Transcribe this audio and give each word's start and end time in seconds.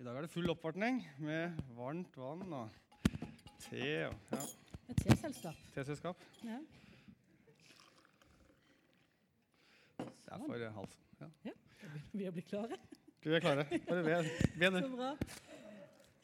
I 0.00 0.04
dag 0.04 0.16
er 0.16 0.24
det 0.24 0.30
full 0.32 0.48
oppvartning 0.48 1.02
med 1.20 1.58
varmt 1.76 2.14
vann 2.16 2.52
og 2.56 2.70
te 3.60 3.80
og 4.06 4.14
ja, 4.32 4.38
Et 4.88 5.02
teselskap. 5.02 5.58
teselskap. 5.74 6.22
Ja. 6.40 6.56
Det 9.98 10.06
er 10.32 10.38
for 10.38 10.54
halv. 10.56 10.72
halsen. 10.78 11.04
Ja. 11.20 11.28
ja. 11.50 11.52
Vi 12.12 12.24
er 12.24 12.32
blitt 12.32 12.48
klare. 12.48 12.78
Du 13.20 13.28
er 13.34 13.44
klare? 13.44 13.66
Bare 13.90 14.02
be, 14.06 14.16
be 14.56 14.70
Så 14.80 14.88
bra. 14.96 15.10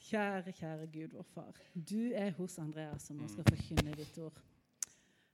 Kjære, 0.09 0.53
kjære 0.53 0.87
Gud, 0.95 1.13
vår 1.13 1.29
far. 1.35 1.61
Du 1.77 2.13
er 2.15 2.31
hos 2.39 2.59
Andreas 2.59 3.11
som 3.11 3.21
nå 3.21 3.29
skal 3.29 3.45
forkynne 3.51 3.93
ditt 3.99 4.17
ord. 4.25 4.41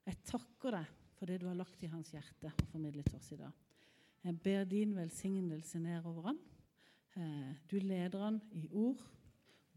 Jeg 0.06 0.18
takker 0.27 0.80
deg 0.80 0.90
for 1.14 1.30
det 1.30 1.38
du 1.45 1.46
har 1.46 1.61
lagt 1.62 1.86
i 1.86 1.93
hans 1.95 2.11
hjerte 2.11 2.50
og 2.50 2.66
formidlet 2.74 3.14
oss 3.14 3.30
i 3.36 3.38
dag. 3.38 3.54
Jeg 4.24 4.43
ber 4.43 4.64
din 4.64 4.96
velsignelse 4.98 5.79
ned 5.79 6.02
over 6.11 6.32
han. 6.32 6.43
Eh, 7.16 7.54
Du 7.70 7.80
leder 7.80 8.18
han 8.18 8.40
i 8.52 8.68
ord, 8.72 9.00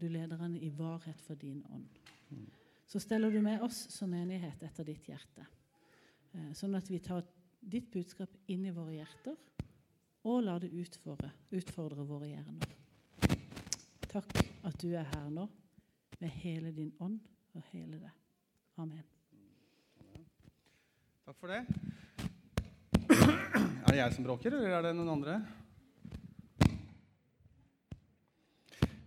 du 0.00 0.08
leder 0.08 0.36
han 0.36 0.56
i 0.56 0.68
varhet 0.70 1.20
for 1.20 1.34
din 1.34 1.64
ånd. 1.70 1.88
Så 2.86 3.00
steller 3.00 3.30
du 3.30 3.40
med 3.42 3.62
oss 3.62 3.86
som 3.90 4.10
menighet 4.10 4.62
etter 4.62 4.84
ditt 4.84 5.08
hjerte, 5.08 5.46
eh, 6.34 6.52
sånn 6.52 6.76
at 6.76 6.90
vi 6.90 6.98
tar 6.98 7.24
ditt 7.60 7.90
budskap 7.90 8.30
inn 8.46 8.66
i 8.66 8.70
våre 8.70 8.94
hjerter 8.94 9.36
og 10.24 10.42
lar 10.42 10.60
det 10.60 10.72
utfordre, 10.72 11.30
utfordre 11.50 12.04
våre 12.06 12.28
hjerner. 12.28 12.76
Takk 14.08 14.32
at 14.64 14.78
du 14.80 14.94
er 14.94 15.04
her 15.04 15.28
nå 15.30 15.48
med 16.20 16.30
hele 16.42 16.72
din 16.72 16.92
ånd 17.00 17.20
og 17.54 17.62
hele 17.72 17.98
det. 18.00 18.12
Amen. 18.78 19.04
Takk 21.26 21.38
for 21.40 21.48
det. 21.50 21.62
Er 23.10 23.92
det 23.92 23.98
jeg 23.98 24.14
som 24.14 24.24
bråker, 24.24 24.54
eller 24.54 24.78
er 24.78 24.82
det 24.88 24.96
noen 24.96 25.14
andre? 25.18 25.40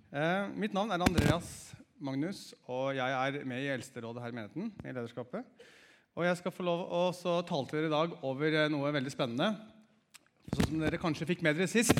Eh, 0.09 0.47
mitt 0.57 0.73
navn 0.73 0.89
er 0.89 1.03
Andreas 1.05 1.69
Magnus, 2.01 2.55
og 2.65 2.95
jeg 2.97 3.13
er 3.13 3.43
med 3.45 3.61
i 3.61 3.67
Eldsterådet 3.69 4.23
her 4.23 4.31
i 4.31 4.33
menigheten. 4.33 4.71
i 4.81 4.91
lederskapet. 4.91 5.45
Og 6.15 6.25
jeg 6.25 6.37
skal 6.37 6.51
få 6.51 6.63
lov 6.63 6.79
å 6.89 7.01
tale 7.45 7.67
til 7.69 7.77
dere 7.77 7.85
i 7.85 7.93
dag 7.93 8.15
over 8.25 8.55
eh, 8.57 8.69
noe 8.73 8.89
veldig 8.89 9.11
spennende. 9.13 9.51
Sånn 10.49 10.65
som 10.65 10.81
dere 10.81 10.97
kanskje 10.97 11.27
fikk 11.29 11.43
med 11.45 11.59
dere 11.59 11.69
sist. 11.69 11.93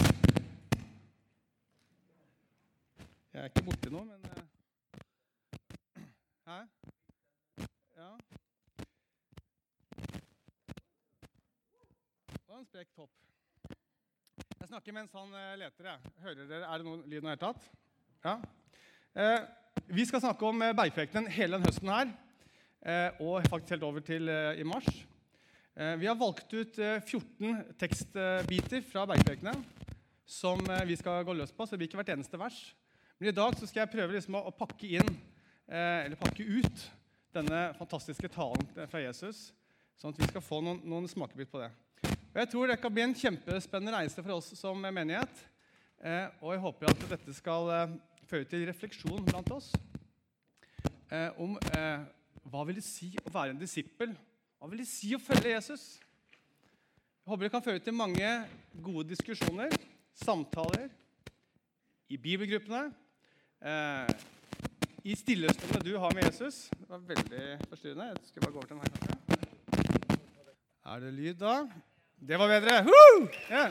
Jeg 3.30 3.44
er 3.44 3.52
ikke 3.52 3.64
borte 3.68 3.92
nå, 3.94 4.02
men 4.02 4.26
eh, 4.26 4.42
Hæ? 6.50 6.58
Ja. 8.00 8.10
Og 12.48 12.58
en 12.58 12.66
sprek 12.66 12.90
topp. 12.98 13.14
Jeg 13.70 14.72
snakker 14.73 14.98
mens 14.98 15.14
han 15.14 15.30
eh, 15.44 15.54
leter. 15.62 15.92
Jeg. 15.94 16.16
Hører 16.26 16.50
dere, 16.50 16.66
Er 16.66 16.82
det 16.82 16.90
noen 16.90 17.06
lyd 17.06 17.20
i 17.20 17.22
det 17.22 17.36
hele 17.36 17.44
tatt? 17.46 17.70
Ja. 18.20 18.34
Eh, 19.16 19.39
vi 19.88 20.03
skal 20.06 20.20
snakke 20.20 20.44
om 20.44 20.59
eh, 20.62 20.73
bergprekenen 20.75 21.30
hele 21.31 21.56
denne 21.56 21.70
høsten 21.70 21.88
her, 21.88 22.09
eh, 22.84 23.22
og 23.23 23.45
faktisk 23.48 23.78
helt 23.78 23.86
over 23.88 24.03
til 24.03 24.28
eh, 24.28 24.59
i 24.59 24.66
mars. 24.67 24.89
Eh, 25.80 25.94
vi 26.02 26.09
har 26.09 26.17
valgt 26.20 26.52
ut 26.52 26.80
eh, 26.84 27.00
14 27.00 27.61
tekstbiter 27.80 28.84
fra 28.89 29.06
bergprekenen 29.08 29.64
som 30.28 30.59
eh, 30.67 30.84
vi 30.89 30.98
skal 31.00 31.23
gå 31.23 31.36
løs 31.38 31.56
på, 31.56 31.64
så 31.64 31.78
det 31.78 31.80
blir 31.80 31.88
ikke 31.88 32.02
hvert 32.02 32.11
eneste 32.17 32.42
vers. 32.42 32.58
Men 33.20 33.31
i 33.31 33.36
dag 33.38 33.56
skal 33.61 33.86
jeg 33.86 33.94
prøve 33.94 34.17
liksom 34.17 34.36
å, 34.36 34.44
å 34.52 34.56
pakke 34.56 34.92
inn, 35.00 35.14
eh, 35.72 36.09
eller 36.09 36.20
pakke 36.20 36.44
ut, 36.44 36.83
denne 37.39 37.70
fantastiske 37.78 38.33
talen 38.33 38.67
fra 38.89 39.00
Jesus, 39.00 39.54
sånn 40.02 40.11
at 40.11 40.20
vi 40.20 40.28
skal 40.28 40.44
få 40.44 40.59
noen, 40.66 40.83
noen 40.83 41.08
smakebit 41.08 41.52
på 41.54 41.64
det. 41.64 41.72
Og 42.33 42.44
Jeg 42.44 42.52
tror 42.52 42.67
det 42.67 42.81
kan 42.83 42.92
bli 42.94 43.08
en 43.08 43.16
kjempespennende 43.16 43.95
reise 43.95 44.20
for 44.20 44.36
oss 44.42 44.52
som 44.59 44.83
menighet. 44.83 45.45
Eh, 46.00 46.28
og 46.39 46.54
jeg 46.54 46.64
håper 46.64 46.92
at 46.92 47.02
dette 47.11 47.33
skal 47.36 47.67
eh, 48.30 48.36
føre 48.36 48.46
til 48.46 48.66
refleksjon 48.70 49.26
blant 49.26 49.50
oss 49.56 49.72
eh, 51.10 51.32
om 51.42 51.58
eh, 51.74 52.04
hva 52.50 52.66
vil 52.68 52.78
det 52.78 52.86
si 52.86 53.12
å 53.24 53.32
være 53.34 53.56
en 53.56 53.62
disippel? 53.62 54.14
Hva 54.60 54.70
vil 54.70 54.84
det 54.84 54.90
si 54.90 55.16
å 55.16 55.22
følge 55.22 55.56
Jesus? 55.56 56.00
Jeg 56.00 57.32
håper 57.32 57.45
det 57.45 57.52
kan 57.54 57.66
føre 57.66 57.82
til 57.84 57.94
mange 57.94 58.30
gode 58.82 59.10
diskusjoner, 59.12 59.73
samtaler, 60.18 60.89
i 62.10 62.18
bibelgruppene, 62.18 62.89
eh, 63.62 64.14
i 65.06 65.14
stillestundene 65.18 65.86
du 65.86 65.94
har 66.02 66.14
med 66.18 66.26
Jesus. 66.26 66.70
Det 66.73 66.89
var 66.89 67.06
veldig 67.10 67.44
forstyrrende. 67.70 68.08
Jeg 68.14 68.32
skal 68.32 68.45
bare 68.45 68.54
gå 68.56 68.58
over 68.58 68.68
til 68.68 68.78
den 68.78 68.86
her. 68.86 68.94
Er 70.89 71.06
det 71.06 71.14
lyd 71.14 71.38
da? 71.42 71.60
Det 72.18 72.42
var 72.42 72.50
bedre. 72.50 72.82
Woo! 72.89 73.30
Ja. 73.50 73.70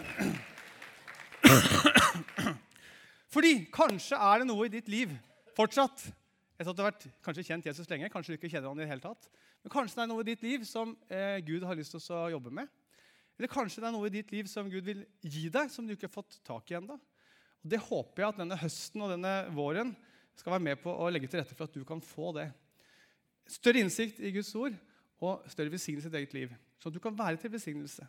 Fordi 3.33 3.53
kanskje 3.72 4.16
er 4.16 4.41
det 4.41 4.49
noe 4.49 4.66
i 4.66 4.72
ditt 4.72 4.89
liv 4.93 5.12
fortsatt 5.56 6.06
Etter 6.59 6.72
at 6.72 6.75
du 6.75 6.81
har 6.83 6.91
vært 6.91 7.05
kanskje 7.22 7.44
kjent 7.47 7.66
Jesus 7.69 7.87
lenge, 7.87 8.09
kanskje 8.11 8.34
du 8.34 8.37
ikke 8.41 8.49
kjenner 8.50 8.72
han 8.72 8.81
i 8.81 8.83
det 8.83 8.91
hele 8.91 9.03
tatt. 9.05 9.28
Men 9.62 9.71
kanskje 9.71 9.94
det 9.94 10.03
er 10.03 10.09
noe 10.11 10.25
i 10.25 10.27
ditt 10.27 10.41
liv 10.43 10.65
som 10.66 10.91
eh, 11.06 11.37
Gud 11.47 11.62
har 11.62 11.78
lyst 11.78 11.94
til 11.94 12.17
å 12.17 12.25
jobbe 12.33 12.50
med. 12.59 12.67
Eller 13.38 13.50
kanskje 13.53 13.78
det 13.78 13.87
er 13.87 13.94
noe 13.94 14.09
i 14.09 14.15
ditt 14.17 14.33
liv 14.34 14.49
som 14.50 14.67
Gud 14.67 14.83
vil 14.83 15.05
gi 15.22 15.44
deg, 15.55 15.71
som 15.71 15.87
du 15.87 15.94
ikke 15.94 16.09
har 16.09 16.17
fått 16.17 16.41
tak 16.47 16.72
i 16.72 16.81
ennå. 16.81 16.97
Det 17.62 17.78
håper 17.84 18.25
jeg 18.25 18.33
at 18.33 18.41
denne 18.43 18.59
høsten 18.59 19.05
og 19.06 19.12
denne 19.15 19.34
våren 19.55 19.94
skal 20.38 20.56
være 20.56 20.67
med 20.67 20.83
på 20.83 20.91
å 20.91 21.06
legge 21.15 21.31
til 21.31 21.38
rette 21.38 21.55
for 21.55 21.71
at 21.71 21.78
du 21.78 21.87
kan 21.87 22.03
få 22.03 22.33
det. 22.34 22.49
Større 23.47 23.84
innsikt 23.84 24.19
i 24.19 24.33
Guds 24.34 24.50
ord 24.59 24.75
og 25.22 25.47
større 25.50 25.72
velsignelse 25.72 26.11
i 26.11 26.11
ditt 26.11 26.21
eget 26.25 26.34
liv. 26.34 26.59
Så 26.83 26.91
du 26.91 26.99
kan 27.03 27.15
være 27.15 27.38
til 27.38 27.55
velsignelse. 27.55 28.06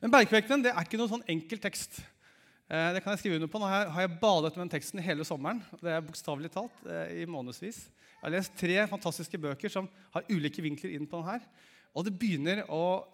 Men 0.00 0.12
Bergprekenen 0.12 0.64
det 0.64 0.72
er 0.74 0.84
ikke 0.84 1.00
noen 1.00 1.16
sånn 1.16 1.28
enkel 1.32 1.60
tekst. 1.64 2.02
Eh, 2.64 2.94
det 2.96 3.02
kan 3.04 3.12
jeg 3.12 3.20
skrive 3.20 3.36
under 3.36 3.50
på. 3.50 3.60
Nå 3.60 3.68
har 3.68 4.00
jeg, 4.00 4.16
badet 4.22 4.54
med 4.54 4.62
den 4.62 4.72
teksten 4.72 5.02
hele 5.04 5.26
sommeren. 5.28 5.60
Det 5.82 5.92
er 5.92 6.04
bokstavelig 6.04 6.48
talt 6.54 6.86
eh, 6.88 7.20
i 7.20 7.26
månedsvis. 7.28 7.82
Jeg 7.90 8.22
har 8.22 8.32
lest 8.32 8.54
tre 8.56 8.78
fantastiske 8.88 9.40
bøker 9.40 9.72
som 9.72 9.88
har 10.14 10.24
ulike 10.32 10.64
vinkler 10.64 10.94
inn 10.96 11.04
på 11.08 11.20
den 11.20 11.28
her. 11.28 11.44
Og 11.94 12.06
det 12.06 12.14
begynner 12.16 12.64
å 12.72 13.04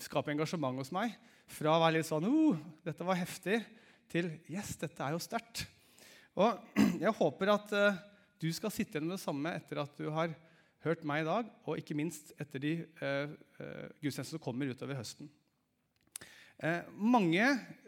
skape 0.00 0.30
engasjement 0.32 0.78
hos 0.78 0.92
meg. 0.94 1.16
Fra 1.50 1.74
å 1.74 1.80
være 1.82 1.98
litt 1.98 2.06
sånn 2.06 2.28
oh, 2.30 2.60
dette 2.86 3.06
var 3.06 3.18
heftig, 3.18 3.58
til 4.10 4.30
yes, 4.50 4.76
dette 4.78 5.02
er 5.02 5.16
jo 5.16 5.22
sterkt. 5.22 5.64
Og 6.38 6.78
jeg 7.02 7.16
håper 7.18 7.52
at 7.56 7.74
eh, 7.74 7.98
du 8.40 8.46
skal 8.54 8.72
sitte 8.72 8.94
igjen 8.94 9.10
med 9.10 9.18
det 9.18 9.24
samme 9.24 9.56
etter 9.58 9.82
at 9.82 9.98
du 9.98 10.06
har 10.14 10.30
hørt 10.86 11.02
meg 11.04 11.24
i 11.24 11.28
dag, 11.28 11.50
og 11.66 11.82
ikke 11.82 11.98
minst 11.98 12.30
etter 12.40 12.62
de 12.62 12.70
uh, 13.02 13.28
gudstjenestene 14.00 14.38
som 14.38 14.40
kommer 14.40 14.70
utover 14.72 14.96
høsten. 14.96 15.28
Eh, 16.60 16.82
mange 16.92 17.44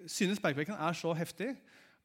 synes 0.08 0.40
bergprekenen 0.40 0.80
er 0.80 0.96
så 0.96 1.12
heftig 1.12 1.50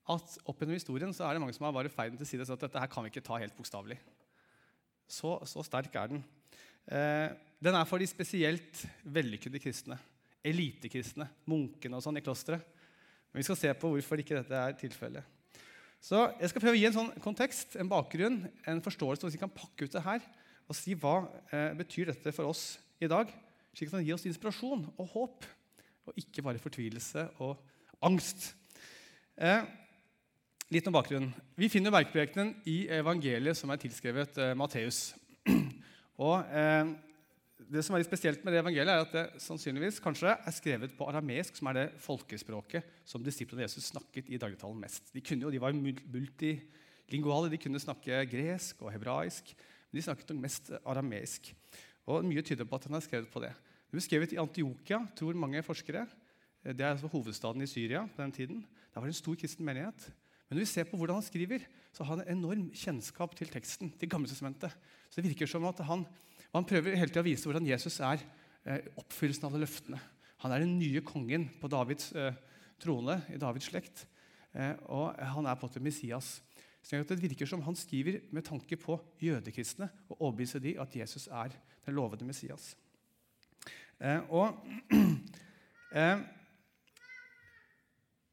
at 0.08 0.34
opp 0.48 0.60
gjennom 0.60 0.76
historien 0.76 1.14
så 1.16 1.24
er 1.24 1.36
det 1.36 1.44
mange 1.44 1.56
som 1.56 1.68
har 1.68 1.76
bare 1.76 1.92
ferden 1.92 2.20
til 2.20 2.28
side 2.28 2.44
at 2.44 2.64
dette 2.64 2.82
her 2.82 2.92
kan 2.92 3.06
vi 3.06 3.12
ikke 3.12 3.24
ta 3.24 3.40
helt 3.40 3.56
bokstavelig. 3.56 3.98
Så, 5.08 5.38
så, 5.48 5.64
sterk 5.64 5.96
er 5.96 6.12
den. 6.12 6.24
Eh, 6.92 7.32
den 7.64 7.76
er 7.76 7.88
for 7.88 8.04
de 8.04 8.08
spesielt 8.08 8.84
vellykkede 9.04 9.62
kristne. 9.64 9.96
Elitekristne, 10.44 11.30
munkene 11.48 11.98
og 11.98 12.04
sånn 12.04 12.20
i 12.20 12.24
klosteret. 12.24 12.64
Men 13.32 13.40
vi 13.40 13.48
skal 13.48 13.60
se 13.60 13.72
på 13.80 13.92
hvorfor 13.94 14.20
ikke 14.20 14.42
dette 14.42 14.60
er 14.60 14.76
tilfellet. 14.80 15.24
Så 16.04 16.20
Jeg 16.40 16.52
skal 16.52 16.62
prøve 16.62 16.76
å 16.76 16.80
gi 16.80 16.88
en 16.90 16.96
sånn 16.96 17.14
kontekst, 17.24 17.76
en 17.80 17.90
bakgrunn, 17.90 18.42
en 18.68 18.84
forståelse, 18.84 19.24
så 19.24 19.34
vi 19.34 19.42
kan 19.42 19.56
pakke 19.56 19.88
ut 19.88 19.96
det 19.96 20.04
her 20.04 20.24
og 20.68 20.76
si 20.76 20.94
hva 21.00 21.22
eh, 21.56 21.72
betyr 21.80 22.12
dette 22.12 22.34
for 22.36 22.52
oss 22.52 22.76
i 23.00 23.08
dag, 23.08 23.32
slik 23.72 23.88
at 23.88 24.02
det 24.02 24.08
gir 24.10 24.18
oss 24.18 24.28
inspirasjon 24.28 24.84
og 24.98 25.14
håp 25.14 25.48
og 26.07 26.19
ikke 26.19 26.44
bare 26.45 26.62
fortvilelse 26.62 27.28
og 27.44 27.57
angst. 28.06 28.53
Eh, 29.38 29.66
litt 30.73 30.88
om 30.90 30.95
bakgrunnen. 30.95 31.34
Vi 31.59 31.69
finner 31.72 31.94
bergprekenen 31.94 32.56
i 32.69 32.85
evangeliet 32.97 33.59
som 33.59 33.72
er 33.72 33.81
tilskrevet 33.81 34.40
eh, 34.41 34.56
Matteus. 34.57 35.12
Og 36.28 36.41
eh, 36.50 36.95
Det 37.68 37.84
som 37.84 37.95
er 37.95 38.01
litt 38.01 38.09
spesielt 38.09 38.44
med 38.45 38.53
det 38.53 38.62
evangeliet, 38.62 38.94
er 38.94 39.03
at 39.03 39.13
det 39.13 39.44
sannsynligvis 39.44 40.00
kanskje 40.01 40.31
er 40.34 40.56
skrevet 40.56 40.94
på 40.97 41.07
arameisk, 41.09 41.57
som 41.57 41.69
er 41.69 41.79
det 41.79 41.85
folkespråket 42.00 42.85
som 43.06 43.24
disiplene 43.25 43.66
Jesus 43.66 43.89
snakket 43.91 44.29
i 44.29 44.39
dagligtalen 44.39 44.79
mest. 44.79 45.09
De, 45.12 45.24
kunne 45.25 45.44
jo, 45.44 45.51
de 45.51 45.62
var 45.62 45.75
multilinguale, 45.75 47.51
de 47.51 47.60
kunne 47.60 47.81
snakke 47.81 48.24
gresk 48.31 48.86
og 48.86 48.94
hebraisk, 48.94 49.51
men 49.89 50.00
de 50.00 50.06
snakket 50.06 50.31
nok 50.31 50.44
mest 50.45 50.71
arameisk. 50.80 51.51
Og 52.07 52.24
Mye 52.24 52.45
tyder 52.45 52.69
på 52.69 52.80
at 52.80 52.88
han 52.88 52.95
har 52.95 53.03
skrevet 53.03 53.33
på 53.33 53.44
det. 53.44 53.51
Det 53.88 53.95
ble 53.95 54.04
skrevet 54.04 54.34
i 54.36 54.39
Antiokia, 54.42 55.00
tror 55.16 55.38
mange 55.39 55.62
forskere. 55.63 56.04
Det 56.68 56.84
er 56.84 56.92
altså 56.92 57.07
hovedstaden 57.07 57.63
i 57.63 57.69
Syria 57.69 58.01
på 58.04 58.19
den 58.19 58.34
tiden. 58.36 58.57
Det 58.62 59.00
var 59.00 59.07
en 59.07 59.16
stor 59.16 59.38
kristen 59.39 59.63
menighet. 59.63 60.10
Men 60.48 60.57
når 60.57 60.63
vi 60.66 60.72
ser 60.74 60.88
på 60.89 60.98
hvordan 61.00 61.19
han 61.22 61.24
skriver, 61.24 61.63
så 61.95 62.04
har 62.04 62.18
han 62.18 62.25
en 62.25 62.38
enorm 62.38 62.68
kjennskap 62.75 63.36
til 63.36 63.48
teksten. 63.51 63.94
til 64.00 64.10
Gammeltestamentet. 64.10 64.75
Så 65.10 65.22
det 65.22 65.30
virker 65.30 65.48
som 65.48 65.66
at 65.66 65.80
han, 65.88 66.06
han 66.54 66.66
prøver 66.68 66.95
hele 66.95 67.07
tiden 67.07 67.24
å 67.24 67.30
vise 67.30 67.48
hvordan 67.48 67.68
Jesus 67.68 68.00
er 68.00 68.24
eh, 68.66 68.89
oppfyllelsen 69.00 69.48
av 69.48 69.56
de 69.56 69.62
løftene. 69.63 70.00
Han 70.44 70.51
er 70.51 70.63
den 70.63 70.75
nye 70.80 71.01
kongen 71.01 71.48
på 71.62 71.69
Davids 71.72 72.12
eh, 72.12 72.36
trone 72.80 73.22
i 73.31 73.39
Davids 73.39 73.72
slekt. 73.72 74.04
Eh, 74.51 74.75
og 74.92 75.16
han 75.16 75.48
er 75.48 75.56
på 75.56 75.68
en 75.68 75.72
måte 75.72 75.84
Messias. 75.84 76.42
Så 76.84 77.00
det 77.04 77.19
virker 77.19 77.48
som 77.48 77.62
Han 77.62 77.75
skriver 77.75 78.22
med 78.31 78.45
tanke 78.48 78.78
på 78.80 79.00
jødekristne 79.19 79.89
og 80.07 80.22
overbevise 80.22 80.60
de 80.63 80.78
at 80.80 80.95
Jesus 80.95 81.28
er 81.28 81.51
den 81.86 81.95
lovede 81.95 82.25
Messias. 82.25 82.75
Eh, 83.98 84.20
og 84.30 84.58
eh, 85.98 86.20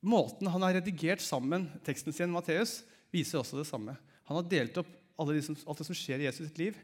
måten 0.04 0.50
han 0.52 0.66
har 0.66 0.76
redigert 0.78 1.22
sammen 1.24 1.70
teksten 1.86 2.12
sin, 2.12 2.32
Matteus, 2.34 2.82
viser 3.14 3.40
også 3.40 3.60
det 3.60 3.68
samme. 3.68 3.96
Han 4.28 4.40
har 4.40 4.50
delt 4.50 4.82
opp 4.82 4.90
de 5.30 5.42
som, 5.46 5.56
alt 5.68 5.80
det 5.80 5.86
som 5.86 5.96
skjer 5.96 6.22
i 6.22 6.26
Jesus 6.26 6.48
sitt 6.48 6.60
liv, 6.60 6.78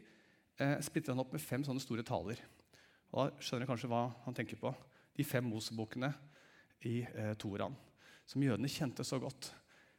eh, 0.61 0.77
splitter 0.83 1.13
han 1.13 1.21
opp 1.23 1.33
med 1.35 1.43
fem 1.43 1.65
sånne 1.67 1.83
store 1.83 2.05
taler. 2.07 2.39
Og 3.11 3.27
Da 3.27 3.43
skjønner 3.43 3.65
du 3.65 3.71
kanskje 3.73 3.91
hva 3.91 4.05
han 4.25 4.35
tenker 4.37 4.59
på. 4.59 4.71
De 5.17 5.25
fem 5.27 5.43
Mosebokene 5.43 6.13
i 6.87 7.01
eh, 7.03 7.33
Toraen, 7.35 7.75
som 8.25 8.43
jødene 8.43 8.71
kjente 8.71 9.03
så 9.03 9.19
godt. 9.21 9.51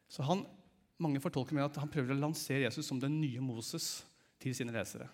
Så 0.08 0.24
han, 0.26 0.46
Mange 1.02 1.18
fortolker 1.18 1.56
med 1.56 1.64
at 1.64 1.78
han 1.80 1.90
prøver 1.90 2.14
å 2.14 2.20
lansere 2.20 2.62
Jesus 2.62 2.86
som 2.86 3.00
den 3.00 3.16
nye 3.18 3.40
Moses 3.42 4.04
til 4.38 4.54
sine 4.54 4.70
lesere. 4.70 5.08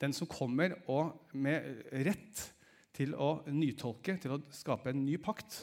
Den 0.00 0.14
som 0.16 0.28
kommer 0.30 0.78
og 0.88 1.34
med 1.36 1.66
rett 2.06 2.40
til 2.96 3.14
å 3.14 3.42
nytolke, 3.50 4.16
til 4.20 4.34
å 4.34 4.40
skape 4.54 4.92
en 4.92 5.04
ny 5.04 5.16
pakt 5.22 5.62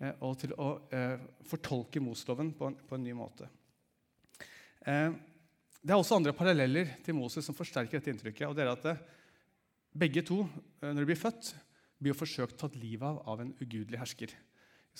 eh, 0.00 0.14
og 0.24 0.38
til 0.40 0.54
å 0.58 0.70
eh, 0.94 1.22
fortolke 1.46 2.02
Mosloven 2.02 2.52
på 2.56 2.72
på 2.88 2.98
en 2.98 3.06
ny 3.06 3.14
måte. 3.16 3.48
Eh, 4.84 5.10
det 5.84 5.92
er 5.92 6.00
også 6.00 6.16
andre 6.16 6.32
paralleller 6.36 6.96
til 7.04 7.16
Moses 7.18 7.44
som 7.44 7.56
forsterker 7.56 7.98
dette 7.98 8.10
inntrykket. 8.10 8.48
og 8.48 8.56
det 8.56 8.64
er 8.64 8.72
at 8.72 8.88
det, 8.88 8.96
Begge 9.94 10.24
to, 10.26 10.40
når 10.82 11.04
de 11.04 11.06
blir 11.06 11.18
født, 11.18 11.52
blir 12.02 12.16
forsøkt 12.18 12.56
tatt 12.58 12.74
livet 12.74 13.06
av 13.06 13.20
av 13.30 13.44
en 13.44 13.52
ugudelig 13.60 14.00
hersker. 14.00 14.32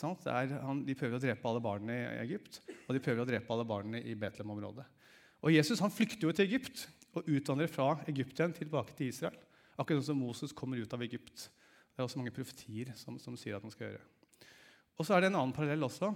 Er, 0.03 0.53
han, 0.63 0.85
de 0.87 0.95
prøver 0.95 1.19
å 1.19 1.23
drepe 1.23 1.49
alle 1.51 1.63
barna 1.63 1.97
i 1.97 2.21
Egypt, 2.25 2.61
og 2.87 2.95
de 2.95 3.03
prøver 3.03 3.23
å 3.23 3.27
drepe 3.27 3.51
alle 3.51 3.67
barna 3.67 3.99
i 3.99 4.15
Betlehem-området. 4.19 4.85
Og 5.43 5.51
Jesus 5.55 5.83
han 5.83 5.91
flykter 5.91 6.29
jo 6.29 6.35
til 6.35 6.47
Egypt 6.47 6.87
og 7.15 7.27
utvandrer 7.27 7.71
fra 7.71 7.89
Egypt 8.11 8.39
igjen 8.39 8.55
tilbake 8.57 8.95
til 8.99 9.11
Israel. 9.11 9.37
Akkurat 9.79 10.07
som 10.07 10.19
Moses 10.19 10.55
kommer 10.55 10.79
ut 10.79 10.95
av 10.95 11.03
Egypt. 11.03 11.49
Det 11.95 12.03
er 12.03 12.09
også 12.09 12.19
mange 12.19 12.35
profetier 12.35 12.91
som, 12.99 13.19
som 13.23 13.37
sier 13.39 13.55
at 13.55 13.63
man 13.63 13.73
skal 13.75 13.93
gjøre. 13.93 14.03
Og 14.99 15.07
så 15.07 15.15
er 15.15 15.23
det 15.23 15.31
en 15.31 15.39
annen 15.39 15.55
parallell 15.55 15.87
også. 15.87 16.11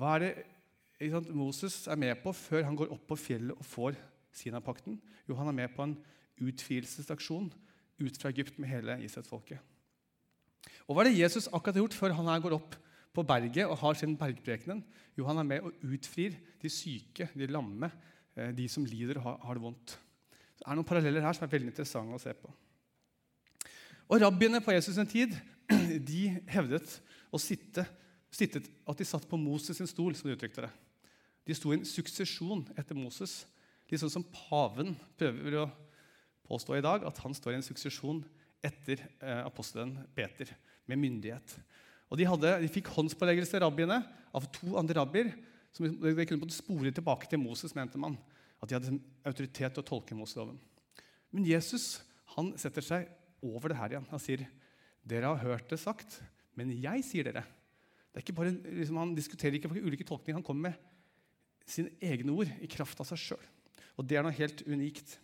Hva 0.00 0.14
er 0.16 0.24
det 0.24 1.10
sant, 1.12 1.28
Moses 1.36 1.82
er 1.90 2.00
med 2.00 2.16
på 2.24 2.32
før 2.36 2.64
han 2.64 2.78
går 2.78 2.94
opp 2.94 3.04
på 3.10 3.18
fjellet 3.20 3.56
og 3.56 3.68
får 3.68 3.98
Sinapakten? 4.32 4.96
Jo, 5.28 5.36
han 5.36 5.50
er 5.50 5.58
med 5.58 5.74
på 5.76 5.84
en 5.84 5.98
utfrielsesaksjon 6.42 7.50
ut 8.02 8.18
fra 8.18 8.32
Egypt 8.32 8.56
med 8.60 8.72
hele 8.72 8.96
Israelsfolket. 9.04 9.60
Og 10.86 10.94
hva 10.94 11.04
er 11.04 11.10
det 11.10 11.20
Jesus 11.20 11.50
akkurat 11.50 11.76
har 11.76 11.84
gjort 11.84 11.98
før 11.98 12.16
han 12.16 12.30
her 12.30 12.42
går 12.44 12.56
opp 12.56 12.78
på 13.12 13.24
berget 13.28 13.68
og 13.68 13.76
har 13.82 13.98
sin 13.98 14.16
bergprekenen? 14.16 14.80
Jo, 15.18 15.26
han 15.28 15.42
er 15.42 15.48
med 15.48 15.68
og 15.68 15.84
utfrir 15.84 16.38
de 16.62 16.72
syke, 16.72 17.28
de 17.36 17.50
lamme, 17.50 17.90
eh, 18.36 18.52
de 18.56 18.68
som 18.70 18.86
lider 18.88 19.20
og 19.20 19.44
har 19.44 19.58
det 19.58 19.64
vondt. 19.64 19.96
Det 20.56 20.64
er 20.64 20.78
noen 20.78 20.88
paralleller 20.88 21.24
her 21.24 21.36
som 21.36 21.44
er 21.44 21.52
veldig 21.52 21.72
interessante 21.72 22.16
å 22.16 22.22
se 22.22 22.32
på. 22.38 22.52
Og 24.10 24.20
Rabbiene 24.22 24.60
på 24.64 24.74
Jesus' 24.74 24.96
sin 24.98 25.08
tid 25.08 25.34
de 26.10 26.22
hevdet 26.52 26.98
å 27.32 27.40
sitte, 27.40 27.84
sittet, 28.32 28.68
at 28.88 28.98
de 28.98 29.06
satt 29.08 29.28
på 29.28 29.40
Moses' 29.40 29.78
sin 29.78 29.90
stol. 29.90 30.16
som 30.16 30.28
De 30.28 30.36
uttrykte 30.36 30.66
det. 30.66 30.72
De 31.48 31.56
sto 31.56 31.72
i 31.72 31.78
en 31.78 31.86
suksesjon 31.88 32.64
etter 32.78 32.98
Moses, 32.98 33.42
litt 33.90 34.00
sånn 34.00 34.12
som 34.12 34.24
paven 34.24 34.94
prøver 35.20 35.58
å 35.60 35.70
påstå 36.48 36.78
i 36.78 36.84
dag, 36.84 37.04
at 37.04 37.18
han 37.24 37.34
står 37.36 37.54
i 37.54 37.58
en 37.58 37.66
suksesjon 37.66 38.22
etter 38.64 39.02
eh, 39.20 39.42
apostelen 39.42 39.96
Peter, 40.16 40.52
med 40.88 41.00
myndighet. 41.02 41.56
Og 42.12 42.18
De, 42.20 42.26
hadde, 42.28 42.52
de 42.62 42.70
fikk 42.72 42.90
håndspåleggelse, 42.94 43.60
rabbiene, 43.62 44.02
av 44.32 44.46
to 44.54 44.76
andre 44.80 45.00
rabbier. 45.00 45.32
som 45.72 45.88
De 45.88 46.26
kunne 46.28 46.52
spore 46.52 46.92
tilbake 46.92 47.28
til 47.28 47.40
Moses, 47.40 47.74
mente 47.76 48.00
man. 48.00 48.16
At 48.62 48.70
de 48.70 48.76
hadde 48.78 48.98
autoritet 49.26 49.74
til 49.74 49.82
å 49.82 49.86
tolke 49.86 50.16
Moseloven. 50.16 50.60
Men 51.32 51.48
Jesus 51.48 52.02
han 52.36 52.52
setter 52.60 52.84
seg 52.84 53.08
over 53.42 53.72
det 53.72 53.78
her 53.78 53.94
igjen. 53.94 54.08
Han 54.10 54.22
sier, 54.22 54.46
'Dere 55.02 55.34
har 55.34 55.42
hørt 55.42 55.68
det 55.68 55.80
sagt, 55.82 56.22
men 56.54 56.70
jeg 56.70 57.04
sier 57.04 57.26
dere.' 57.26 57.44
Det 58.12 58.20
er 58.20 58.24
ikke 58.26 58.36
bare, 58.36 58.52
liksom, 58.52 58.96
Han 59.00 59.14
diskuterer 59.16 59.56
ikke 59.56 59.72
ulike 59.72 60.04
tolkninger. 60.04 60.36
Han 60.36 60.44
kommer 60.44 60.68
med 60.68 60.74
sine 61.64 61.94
egne 62.02 62.32
ord 62.32 62.50
i 62.60 62.68
kraft 62.68 63.00
av 63.00 63.08
seg 63.08 63.18
sjøl. 63.18 63.46
Og 63.96 64.04
det 64.04 64.18
er 64.18 64.26
noe 64.26 64.36
helt 64.36 64.60
unikt. 64.68 65.14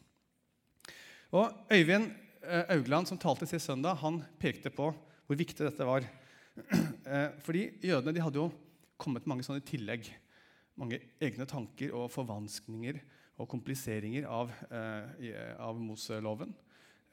Og 1.36 1.52
Øyvind 1.68 2.08
eh, 2.42 2.64
Augland, 2.72 3.06
som 3.10 3.20
talte 3.20 3.46
sist 3.46 3.68
søndag, 3.68 4.00
han 4.00 4.22
pekte 4.40 4.72
på 4.72 4.88
hvor 5.28 5.36
viktig 5.36 5.66
dette 5.66 5.88
var. 5.88 6.06
Eh, 7.08 7.30
fordi 7.40 7.62
jødene 7.80 8.12
de 8.12 8.20
hadde 8.20 8.36
jo 8.36 8.50
kommet 9.00 9.24
mange 9.30 9.44
sånne 9.46 9.62
tillegg. 9.64 10.10
Mange 10.76 10.98
egne 11.24 11.46
tanker 11.48 11.94
og 11.96 12.10
forvanskninger 12.12 12.98
og 13.40 13.48
kompliseringer 13.48 14.26
av, 14.28 14.50
eh, 14.68 15.54
av 15.56 15.78
Moseloven. 15.80 16.52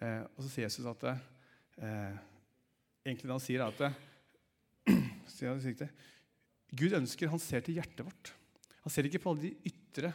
Eh, 0.03 0.23
og 0.35 0.43
så 0.43 0.49
sier 0.51 0.67
Jesus 0.67 0.87
at 0.91 1.05
eh, 1.07 2.15
Egentlig 3.05 3.29
det 3.29 3.35
han 3.35 3.43
sier, 3.43 3.61
er 3.61 3.69
at 3.69 4.89
sier 5.35 5.75
det, 5.77 5.91
Gud 6.75 6.95
ønsker, 6.97 7.29
han 7.29 7.41
ser 7.41 7.61
til 7.63 7.77
hjertet 7.77 8.01
vårt. 8.01 8.31
Han 8.81 8.93
ser 8.93 9.05
ikke 9.07 9.21
på 9.21 9.31
alle 9.31 9.45
de 9.45 9.69
ytre 9.69 10.09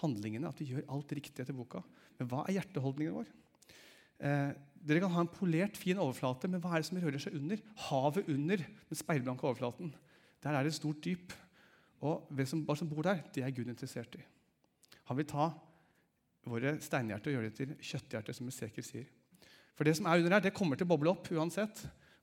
handlingene, 0.00 0.48
at 0.48 0.58
vi 0.60 0.70
gjør 0.72 0.88
alt 0.96 1.12
riktig 1.16 1.44
etter 1.44 1.56
boka. 1.56 1.82
Men 2.18 2.30
hva 2.30 2.46
er 2.46 2.56
hjerteholdningen 2.56 3.18
vår? 3.18 3.28
Eh, 4.24 4.50
dere 4.80 5.02
kan 5.04 5.12
ha 5.12 5.24
en 5.24 5.32
polert, 5.32 5.76
fin 5.76 6.00
overflate, 6.00 6.48
men 6.48 6.64
hva 6.64 6.74
er 6.74 6.82
det 6.82 6.88
som 6.88 7.00
rører 7.00 7.22
seg 7.22 7.36
under? 7.36 7.60
Havet 7.90 8.28
under 8.32 8.64
den 8.64 8.98
speilblanke 8.98 9.46
overflaten. 9.46 9.92
Der 10.40 10.56
er 10.56 10.64
det 10.64 10.72
et 10.72 10.80
stort 10.80 11.04
dyp. 11.04 11.36
Og 12.00 12.28
hvem 12.32 12.48
som, 12.48 12.64
som 12.80 12.88
bor 12.88 13.04
der, 13.04 13.20
det 13.34 13.44
er 13.44 13.52
Gud 13.52 13.68
interessert 13.68 14.16
i. 14.16 14.24
Han 15.12 15.18
vil 15.20 15.28
ta 15.28 15.50
våre 16.48 16.78
steinhjerter 16.80 17.32
og 17.32 17.36
gjøre 17.36 17.50
det 17.50 17.56
til 17.58 17.74
kjøtthjerter, 17.76 18.36
som 18.36 18.48
Esekiel 18.48 18.86
sier. 18.86 19.08
For 19.80 19.88
det 19.88 19.94
som 19.96 20.10
er 20.12 20.18
under 20.20 20.34
her, 20.36 20.42
det 20.44 20.52
kommer 20.52 20.76
til 20.76 20.84
å 20.84 20.90
boble 20.90 21.08
opp 21.08 21.30
uansett. 21.32 21.78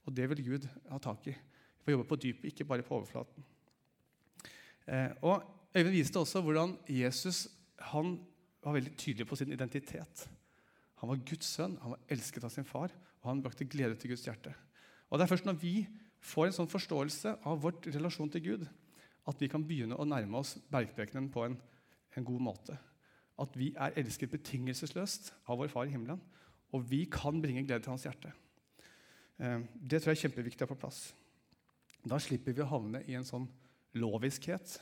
Og 0.05 0.13
det 0.13 0.27
vil 0.29 0.43
Gud 0.45 0.67
ha 0.91 0.99
tak 1.01 1.23
i. 1.25 1.31
Vi 1.33 1.87
får 1.87 1.95
jobbe 1.95 2.05
på 2.11 2.17
dypet, 2.21 2.51
ikke 2.51 2.67
bare 2.69 2.85
på 2.85 2.93
overflaten. 2.99 3.47
Eh, 4.85 5.15
og 5.25 5.41
Øyvind 5.73 5.95
viste 5.97 6.21
også 6.21 6.43
hvordan 6.45 6.75
Jesus 6.85 7.47
han 7.89 8.19
var 8.61 8.77
veldig 8.77 8.93
tydelig 8.93 9.25
på 9.25 9.39
sin 9.41 9.57
identitet. 9.57 10.27
Han 11.01 11.09
var 11.09 11.25
Guds 11.25 11.49
sønn, 11.49 11.79
han 11.81 11.95
var 11.95 12.13
elsket 12.13 12.45
av 12.45 12.53
sin 12.53 12.69
far, 12.69 12.93
og 13.23 13.27
han 13.31 13.41
brakte 13.41 13.65
glede 13.65 13.97
til 13.97 14.13
Guds 14.13 14.29
hjerte. 14.29 14.53
Og 15.09 15.17
Det 15.17 15.25
er 15.25 15.33
først 15.33 15.49
når 15.49 15.57
vi 15.65 15.75
får 16.21 16.51
en 16.51 16.57
sånn 16.61 16.71
forståelse 16.77 17.39
av 17.41 17.61
vårt 17.65 17.89
relasjon 17.89 18.29
til 18.37 18.45
Gud, 18.51 18.69
at 19.25 19.41
vi 19.41 19.49
kan 19.49 19.65
begynne 19.65 19.97
å 19.97 20.05
nærme 20.05 20.45
oss 20.45 20.59
bergprekenen 20.69 21.33
på 21.33 21.49
en, 21.49 21.57
en 22.13 22.29
god 22.29 22.49
måte. 22.53 22.77
At 23.41 23.57
vi 23.57 23.73
er 23.73 23.97
elsket 23.97 24.37
betingelsesløst 24.37 25.33
av 25.49 25.57
vår 25.57 25.73
Far 25.73 25.89
i 25.89 25.97
himmelen, 25.97 26.21
og 26.75 26.83
vi 26.89 27.05
kan 27.11 27.39
bringe 27.41 27.63
glede 27.65 27.85
til 27.85 27.93
hans 27.93 28.05
hjerte. 28.07 28.33
Eh, 29.39 29.63
det 29.77 30.01
tror 30.01 30.13
jeg 30.13 30.19
er 30.19 30.23
kjempeviktig 30.27 30.67
å 30.67 30.71
få 30.71 30.79
plass. 30.79 31.01
Da 32.07 32.19
slipper 32.21 32.55
vi 32.55 32.63
å 32.63 32.69
havne 32.69 33.03
i 33.07 33.17
en 33.17 33.27
sånn 33.27 33.47
loviskhet 33.97 34.77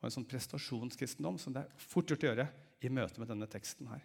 og 0.00 0.08
en 0.08 0.14
sånn 0.14 0.28
prestasjonskristendom 0.28 1.38
som 1.40 1.54
det 1.54 1.64
er 1.64 1.84
fort 1.90 2.10
gjort 2.10 2.24
å 2.24 2.30
gjøre 2.30 2.48
i 2.80 2.92
møte 2.92 3.20
med 3.20 3.30
denne 3.30 3.48
teksten 3.50 3.90
her. 3.90 4.02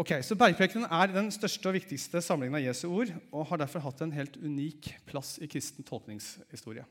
Ok, 0.00 0.14
så 0.24 0.36
Bergprekenen 0.38 0.86
er 0.86 1.10
den 1.12 1.28
største 1.34 1.68
og 1.68 1.74
viktigste 1.76 2.22
samlingen 2.24 2.56
av 2.56 2.62
Jesu 2.62 2.86
ord 2.88 3.10
og 3.34 3.48
har 3.50 3.60
derfor 3.60 3.82
hatt 3.84 4.00
en 4.04 4.14
helt 4.14 4.38
unik 4.40 4.92
plass 5.08 5.34
i 5.42 5.48
kristen 5.50 5.84
tolkningshistorie. 5.84 6.86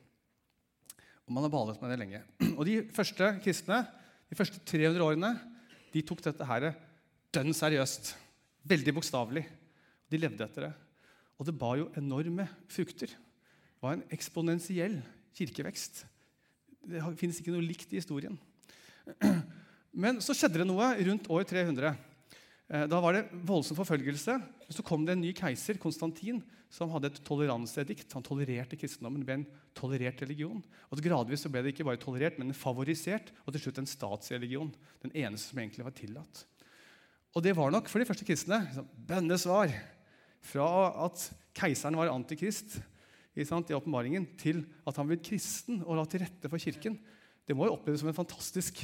Og 1.26 1.34
man 1.34 1.46
har 1.46 1.54
balet 1.54 1.80
med 1.82 1.94
det 1.94 2.00
lenge. 2.02 2.22
Og 2.58 2.66
De 2.68 2.76
første 2.94 3.32
kristne, 3.46 3.84
de 4.30 4.38
første 4.38 4.62
300 4.66 5.04
årene 5.06 5.32
de 5.94 6.02
tok 6.06 6.22
dette 6.26 6.46
her 6.46 6.72
dønn 7.36 7.54
seriøst. 7.56 8.14
Veldig 8.70 8.96
bokstavelig. 8.98 9.46
De 10.10 10.20
levde 10.20 10.46
etter 10.46 10.68
det. 10.68 10.74
Og 11.40 11.48
det 11.48 11.56
bar 11.56 11.78
jo 11.80 11.90
enorme 12.00 12.48
frukter. 12.72 13.12
Det 13.14 13.86
var 13.86 13.96
en 13.96 14.06
eksponentiell 14.12 15.00
kirkevekst. 15.38 16.04
Det 16.90 17.04
finnes 17.20 17.40
ikke 17.40 17.54
noe 17.54 17.64
likt 17.64 17.94
i 17.94 18.00
historien. 18.02 18.36
Men 20.04 20.20
så 20.24 20.36
skjedde 20.38 20.62
det 20.62 20.68
noe 20.70 20.92
rundt 21.08 21.30
år 21.32 21.46
300. 21.48 21.94
Eh, 22.70 22.86
da 22.90 23.02
var 23.02 23.16
det 23.16 23.28
voldsom 23.48 23.78
forfølgelse. 23.80 24.36
Så 24.74 24.86
kom 24.86 25.06
det 25.06 25.16
en 25.16 25.24
ny 25.24 25.32
keiser, 25.38 25.80
Konstantin, 25.82 26.42
som 26.70 26.92
hadde 26.94 27.14
et 27.14 27.24
toleranseedikt. 27.26 28.12
Han 28.18 28.26
tolererte 28.26 28.78
kristendommen. 28.80 29.24
Det 29.24 29.30
ble 29.30 29.40
en 29.42 29.50
tolerert 29.78 30.22
religion. 30.26 30.62
Og 30.90 31.02
Gradvis 31.04 31.48
ble 31.48 31.64
det 31.66 31.74
ikke 31.74 31.88
bare 31.88 32.02
tolerert, 32.02 32.38
men 32.42 32.58
favorisert, 32.58 33.32
og 33.46 33.56
til 33.56 33.68
slutt 33.68 33.82
en 33.82 33.90
statsreligion. 33.90 34.74
Den 35.06 35.16
eneste 35.16 35.54
som 35.54 35.62
egentlig 35.64 35.88
var 35.88 35.98
tillatt. 35.98 36.46
Og 37.38 37.46
det 37.46 37.54
var 37.58 37.72
nok 37.74 37.90
for 37.92 38.02
de 38.02 38.08
første 38.10 38.26
kristne 38.26 38.62
liksom, 38.66 38.88
bønnesvar. 39.10 39.74
Fra 40.50 40.70
at 41.06 41.26
keiseren 41.58 41.98
var 42.00 42.12
antikrist 42.14 42.80
i 43.40 43.46
åpenbaringen, 43.46 44.26
til 44.40 44.64
at 44.88 44.98
han 45.00 45.08
ble 45.08 45.20
kristen 45.24 45.84
og 45.86 45.96
la 46.00 46.06
til 46.10 46.24
rette 46.24 46.50
for 46.52 46.60
kirken. 46.60 46.98
Det 47.48 47.56
må 47.56 47.68
jo 47.68 47.76
oppleves 47.76 48.02
som 48.04 48.12
en 48.12 48.18
fantastisk 48.18 48.82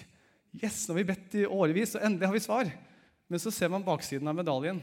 Yes, 0.56 0.86
nå 0.88 0.94
har 0.94 1.02
vi 1.02 1.10
bedt 1.10 1.34
i 1.36 1.42
årevis, 1.52 1.98
og 1.98 2.04
endelig 2.08 2.30
har 2.30 2.36
vi 2.38 2.40
svar. 2.46 2.70
Men 3.28 3.42
så 3.44 3.52
ser 3.52 3.68
man 3.74 3.84
baksiden 3.84 4.30
av 4.32 4.38
medaljen. 4.38 4.78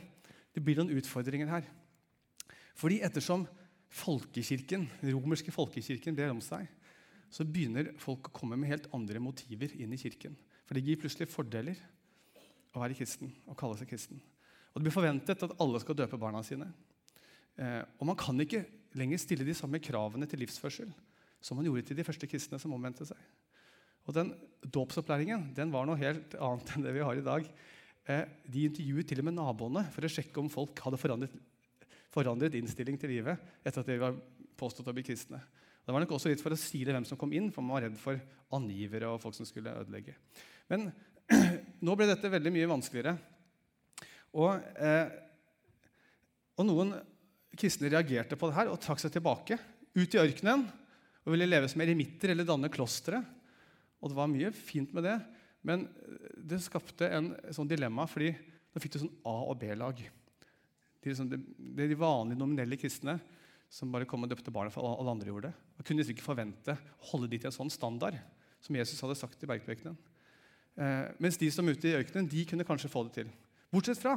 Det 0.52 0.60
blir 0.60 0.76
noen 0.76 0.92
utfordringer 0.98 1.48
her. 1.48 1.64
Fordi 2.76 2.98
ettersom 3.04 3.46
folkekirken, 3.92 4.84
den 5.00 5.14
romerske 5.14 5.54
folkekirken 5.54 6.16
brer 6.18 6.32
om 6.34 6.42
seg, 6.44 6.66
så 7.32 7.46
begynner 7.48 7.94
folk 8.00 8.28
å 8.28 8.34
komme 8.36 8.58
med 8.60 8.68
helt 8.68 8.90
andre 8.92 9.22
motiver 9.24 9.72
inn 9.80 9.96
i 9.96 10.00
kirken. 10.00 10.36
For 10.68 10.76
det 10.76 10.84
gir 10.84 11.00
plutselig 11.00 11.30
fordeler 11.32 11.80
å 12.72 12.82
være 12.82 12.96
kristen 12.96 13.32
og 13.46 13.58
kalle 13.58 13.78
seg 13.78 13.90
kristen. 13.90 14.20
Og 14.72 14.80
Det 14.80 14.86
blir 14.86 14.94
forventet 14.94 15.44
at 15.44 15.56
alle 15.60 15.80
skal 15.82 15.98
døpe 15.98 16.20
barna 16.20 16.40
sine. 16.46 16.70
Eh, 17.60 17.82
og 18.00 18.08
man 18.08 18.18
kan 18.18 18.38
ikke 18.40 18.64
lenger 18.96 19.20
stille 19.20 19.46
de 19.46 19.56
samme 19.56 19.80
kravene 19.82 20.28
til 20.28 20.40
livsførsel 20.40 20.90
som 21.42 21.58
man 21.58 21.66
gjorde 21.66 21.84
til 21.88 21.98
de 21.98 22.06
første 22.06 22.28
kristne 22.30 22.60
som 22.62 22.72
omvendte 22.74 23.06
seg. 23.08 23.18
Og 24.06 24.16
den 24.16 24.32
Dåpsopplæringen 24.62 25.50
den 25.56 25.72
var 25.74 25.86
noe 25.86 25.98
helt 26.00 26.34
annet 26.38 26.70
enn 26.74 26.84
det 26.86 26.94
vi 26.94 27.04
har 27.04 27.18
i 27.18 27.24
dag. 27.26 27.48
Eh, 28.08 28.24
de 28.46 28.66
intervjuet 28.68 29.08
til 29.10 29.22
og 29.22 29.28
med 29.28 29.36
naboene 29.36 29.84
for 29.94 30.06
å 30.06 30.10
sjekke 30.10 30.40
om 30.42 30.50
folk 30.52 30.78
hadde 30.86 31.00
forandret, 31.02 31.34
forandret 32.14 32.56
innstilling 32.58 32.98
til 33.00 33.12
livet 33.14 33.42
etter 33.62 33.82
at 33.82 33.90
de 33.90 33.98
var 34.00 34.16
påstått 34.58 34.88
å 34.90 34.94
bli 34.96 35.04
kristne. 35.06 35.42
Det 35.82 35.90
var 35.94 36.02
nok 36.04 36.14
også 36.14 36.30
litt 36.30 36.42
for 36.42 36.54
å 36.54 36.58
sile 36.58 36.94
hvem 36.94 37.06
som 37.06 37.18
kom 37.18 37.32
inn, 37.34 37.50
for 37.50 37.64
man 37.64 37.76
var 37.76 37.88
redd 37.88 37.98
for 37.98 38.18
angivere 38.54 39.10
og 39.10 39.22
folk 39.22 39.34
som 39.34 39.46
skulle 39.48 39.74
ødelegge. 39.82 40.14
Men 40.70 40.92
nå 41.82 41.96
ble 41.98 42.08
dette 42.08 42.30
veldig 42.30 42.52
mye 42.54 42.70
vanskeligere. 42.70 43.16
Og, 44.38 44.62
eh, 44.78 45.10
og 46.56 46.68
noen 46.68 46.94
kristne 47.58 47.90
reagerte 47.92 48.38
på 48.38 48.48
det 48.48 48.56
her 48.56 48.70
og 48.72 48.80
trakk 48.80 49.02
seg 49.02 49.12
tilbake 49.12 49.58
ut 49.92 50.14
i 50.14 50.20
ørkenen 50.22 50.64
og 51.22 51.34
ville 51.34 51.48
leve 51.48 51.68
som 51.70 51.82
eremitter 51.84 52.32
eller 52.32 52.48
danne 52.48 52.70
klostre. 52.72 53.20
Og 54.00 54.10
det 54.10 54.18
var 54.18 54.30
mye 54.30 54.50
fint 54.56 54.94
med 54.96 55.06
det, 55.06 55.18
men 55.62 55.84
det 56.42 56.62
skapte 56.64 57.06
en 57.06 57.30
sånn 57.54 57.70
dilemma, 57.70 58.08
fordi 58.10 58.32
nå 58.32 58.82
fikk 58.82 58.96
du 58.96 59.02
sånn 59.04 59.14
A- 59.28 59.44
og 59.52 59.58
B-lag. 59.60 60.00
Det 60.00 61.10
er 61.10 61.14
liksom 61.14 61.30
de, 61.30 61.38
de 61.78 61.98
vanlige 61.98 62.40
nominelle 62.40 62.78
kristne 62.80 63.18
som 63.72 63.92
bare 63.92 64.06
kom 64.08 64.24
og 64.24 64.30
døpte 64.32 64.52
barna 64.54 64.72
for 64.72 64.84
alle 64.84 65.14
andre 65.14 65.30
gjorde 65.30 65.50
det. 65.50 65.68
Man 65.78 65.86
kunne 65.86 66.02
liksom 66.02 66.16
ikke 66.16 66.26
forvente 66.26 66.74
å 66.76 67.10
holde 67.12 67.30
de 67.32 67.38
til 67.40 67.50
en 67.50 67.56
sånn 67.56 67.72
standard 67.72 68.18
som 68.62 68.76
Jesus 68.78 69.00
hadde 69.02 69.18
sagt 69.18 69.42
i 69.42 69.48
bergprekenen. 69.50 69.96
Eh, 70.72 71.08
mens 71.20 71.36
de 71.36 71.50
som 71.52 71.66
er 71.68 71.76
ute 71.76 71.90
i 71.90 71.96
ørkenen, 71.98 72.28
de 72.30 72.44
kunne 72.48 72.64
kanskje 72.64 72.90
få 72.92 73.04
det 73.06 73.16
til. 73.18 73.32
Bortsett 73.72 74.00
fra 74.00 74.16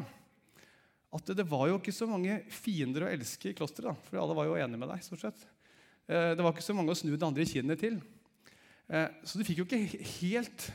at 1.16 1.30
det 1.32 1.46
var 1.48 1.70
jo 1.70 1.78
ikke 1.80 1.94
så 1.96 2.08
mange 2.10 2.42
fiender 2.52 3.06
å 3.06 3.12
elske 3.12 3.52
i 3.52 3.56
klosteret. 3.56 3.96
For 4.08 4.20
alle 4.20 4.36
var 4.36 4.50
jo 4.50 4.58
enige 4.60 4.82
med 4.82 4.90
deg. 4.92 5.04
stort 5.04 5.24
sett. 5.24 5.46
Eh, 6.08 6.34
det 6.36 6.44
var 6.44 6.52
ikke 6.52 6.66
så 6.66 6.76
mange 6.76 6.92
å 6.92 6.98
snu 6.98 7.14
det 7.14 7.28
andre 7.28 7.48
kinnet 7.48 7.80
til. 7.80 8.02
Eh, 8.92 9.08
så 9.24 9.40
du 9.40 9.46
fikk 9.48 9.64
jo 9.64 9.68
ikke 9.68 10.04
helt 10.20 10.70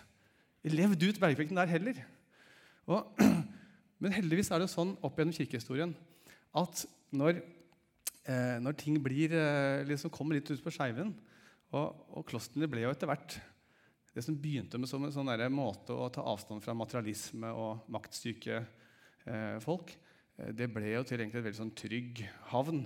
levd 0.64 1.08
ut 1.08 1.20
bergfekten 1.20 1.60
der 1.60 1.72
heller. 1.72 2.02
Og, 2.88 3.20
men 4.02 4.16
heldigvis 4.16 4.50
er 4.50 4.64
det 4.64 4.72
sånn 4.72 4.96
opp 5.04 5.20
gjennom 5.20 5.36
kirkehistorien 5.36 5.92
at 6.56 6.82
når, 7.14 7.38
når 8.62 8.74
ting 8.78 8.96
blir, 9.02 9.32
liksom 9.86 10.10
kommer 10.10 10.34
litt 10.34 10.50
ut 10.50 10.62
på 10.62 10.72
skeiven 10.74 11.12
og, 11.70 11.94
og 12.10 12.24
klostrene 12.26 12.68
ble 12.70 12.82
jo 12.82 12.90
etter 12.90 13.10
hvert 13.10 13.36
det 14.14 14.24
som 14.26 14.36
begynte 14.36 14.78
med 14.80 14.90
som 14.90 15.04
en 15.06 15.14
sånn 15.14 15.30
måte 15.54 15.94
å 15.94 16.08
ta 16.10 16.24
avstand 16.26 16.64
fra 16.64 16.74
materialisme 16.74 17.52
og 17.54 17.84
maktsyke 17.92 18.58
eh, 18.58 19.58
folk, 19.62 19.92
det 20.40 20.70
ble 20.72 20.94
jo 20.94 21.04
til 21.04 21.20
egentlig 21.20 21.40
en 21.40 21.46
veldig 21.46 21.60
sånn 21.60 21.76
trygg 21.76 22.22
havn. 22.50 22.84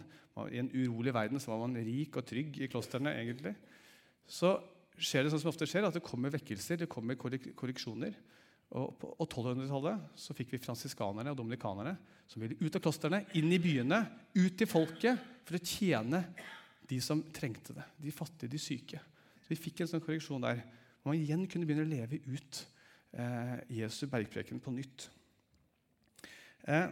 I 0.50 0.58
en 0.58 0.70
urolig 0.74 1.14
verden 1.14 1.40
så 1.40 1.52
var 1.52 1.62
man 1.62 1.78
rik 1.78 2.16
og 2.18 2.26
trygg 2.26 2.58
i 2.58 2.68
klostrene. 2.70 3.12
egentlig. 3.14 3.54
Så 4.26 4.56
skjer 4.98 5.24
det 5.24 5.32
sånn 5.32 5.42
som 5.44 5.52
ofte 5.52 5.68
skjer, 5.68 5.86
at 5.86 5.94
det 5.94 6.04
kommer 6.04 6.32
vekkelser, 6.34 6.82
det 6.82 6.90
kommer 6.90 7.18
korreksjoner. 7.18 8.16
Og 8.74 8.94
På 8.98 9.12
1200-tallet 9.22 10.18
så 10.18 10.34
fikk 10.34 10.54
vi 10.54 10.62
fransiskanerne 10.62 11.30
og 11.30 11.38
dominikanerne 11.38 11.94
som 12.26 12.42
ville 12.42 12.58
ut 12.58 12.74
av 12.74 12.82
klostrene, 12.82 13.22
inn 13.38 13.52
i 13.52 13.60
byene, 13.62 14.00
ut 14.34 14.56
til 14.58 14.70
folket, 14.70 15.30
for 15.44 15.58
å 15.58 15.62
tjene 15.62 16.24
de 16.88 16.98
som 17.04 17.20
trengte 17.34 17.76
det. 17.76 17.84
De 18.00 18.14
fattige, 18.14 18.50
de 18.50 18.60
syke. 18.60 19.00
Så 19.44 19.52
Vi 19.52 19.60
fikk 19.60 19.84
en 19.84 19.92
sånn 19.92 20.02
korreksjon 20.02 20.42
der. 20.42 20.64
Og 21.04 21.12
man 21.12 21.20
igjen 21.20 21.44
kunne 21.50 21.68
begynne 21.68 21.84
å 21.84 21.90
leve 21.90 22.20
ut 22.24 22.60
eh, 23.12 23.58
Jesu 23.76 24.06
bergpreken 24.08 24.60
på 24.64 24.72
nytt. 24.72 25.08
Eh, 26.64 26.86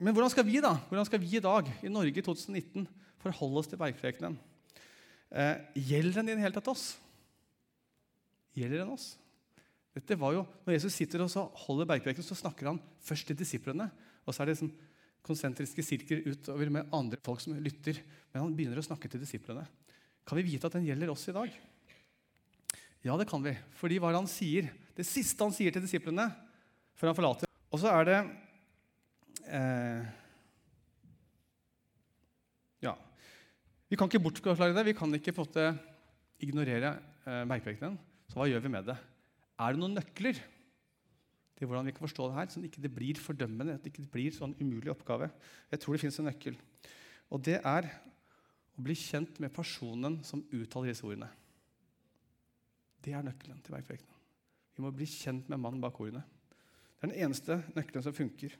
men 0.00 0.14
hvordan 0.14 0.30
skal 0.32 0.46
vi 0.46 0.62
da, 0.62 0.76
hvordan 0.88 1.08
skal 1.08 1.20
vi 1.20 1.34
i 1.36 1.42
dag, 1.42 1.66
i 1.82 1.90
Norge 1.92 2.22
i 2.22 2.24
2019, 2.24 2.86
forholde 3.20 3.60
oss 3.60 3.70
til 3.72 3.80
bergprekenen? 3.80 4.38
Eh, 5.30 5.56
gjelder 5.90 6.20
den 6.20 6.30
i 6.30 6.36
det 6.36 6.44
hele 6.46 6.56
tatt 6.56 6.70
oss? 6.70 6.92
Gjelder 8.56 8.84
den 8.84 8.94
oss? 8.94 9.12
Dette 9.98 10.14
var 10.18 10.36
jo, 10.36 10.44
Når 10.64 10.76
Jesus 10.76 10.94
sitter 10.94 11.24
og 11.24 11.58
holder 11.66 11.90
bergprekenen, 11.90 12.26
så 12.26 12.38
snakker 12.38 12.70
han 12.70 12.78
først 13.02 13.26
til 13.26 13.38
disiplene. 13.38 13.90
Og 14.24 14.34
så 14.34 14.42
er 14.42 14.50
det 14.50 14.56
liksom 14.56 14.72
konsentriske 15.26 15.82
sirkler 15.84 16.22
utover 16.30 16.70
med 16.70 16.94
andre 16.94 17.18
folk 17.22 17.42
som 17.42 17.58
lytter. 17.58 17.98
Men 18.30 18.46
han 18.46 18.54
begynner 18.54 18.78
å 18.78 18.86
snakke 18.86 19.10
til 19.10 19.20
disiplene. 19.20 19.66
Kan 20.22 20.38
vi 20.38 20.46
vite 20.46 20.70
at 20.70 20.78
den 20.78 20.86
gjelder 20.86 21.10
oss 21.10 21.26
i 21.28 21.34
dag? 21.34 21.50
Ja, 23.00 23.16
det 23.16 23.28
kan 23.30 23.40
vi. 23.44 23.54
Fordi 23.80 23.98
hva 24.00 24.12
han 24.12 24.28
sier, 24.28 24.68
det 24.96 25.06
siste 25.08 25.44
han 25.44 25.54
sier 25.56 25.72
til 25.72 25.84
disiplene 25.84 26.26
før 26.98 27.10
han 27.10 27.16
forlater 27.16 27.48
Og 27.72 27.80
så 27.80 27.92
er 27.94 28.08
det 28.08 28.18
eh, 29.48 30.02
Ja. 32.84 32.92
Vi 33.88 33.96
kan 33.96 34.10
ikke 34.10 34.22
bortforklare 34.22 34.76
det. 34.76 34.84
Vi 34.90 34.96
kan 34.96 35.16
ikke 35.16 35.32
på 35.36 35.44
en 35.44 35.48
måte 35.48 35.66
ignorere 36.44 36.94
eh, 37.24 37.44
bergprekenen. 37.48 37.96
Så 38.28 38.38
hva 38.38 38.48
gjør 38.50 38.62
vi 38.64 38.72
med 38.76 38.86
det? 38.92 38.96
Er 39.60 39.72
det 39.72 39.80
noen 39.80 39.96
nøkler 39.96 40.38
til 41.56 41.68
hvordan 41.68 41.88
vi 41.88 41.92
kan 41.96 42.06
forstå 42.06 42.28
det 42.28 42.36
her, 42.38 42.52
sånn 42.52 42.62
at 42.64 42.68
det 42.68 42.70
ikke 42.70 42.94
blir 43.00 43.20
fordømmende, 43.20 43.74
at 43.76 43.84
det 43.84 43.92
ikke 43.92 44.12
blir 44.12 44.32
sånn 44.32 44.54
umulig 44.60 44.92
oppgave? 44.92 45.28
Jeg 45.72 45.82
tror 45.82 45.96
det 45.96 46.04
fins 46.04 46.20
en 46.20 46.28
nøkkel. 46.30 46.56
Og 47.32 47.42
det 47.44 47.58
er 47.58 47.90
å 48.76 48.84
bli 48.84 48.96
kjent 48.96 49.40
med 49.42 49.52
personen 49.52 50.20
som 50.24 50.44
uttaler 50.52 50.92
disse 50.92 51.04
ordene. 51.04 51.28
Det 53.04 53.14
er 53.16 53.24
nøkkelen 53.24 53.60
til 53.64 53.74
bergprekenen. 53.74 54.16
Vi 54.76 54.84
må 54.84 54.92
bli 54.94 55.06
kjent 55.08 55.48
med 55.50 55.60
mannen 55.60 55.82
bak 55.82 55.98
ordene. 56.00 56.22
Det 56.22 57.06
er 57.06 57.12
den 57.12 57.22
eneste 57.26 57.58
nøkkelen 57.76 58.04
som 58.04 58.16
funker. 58.16 58.56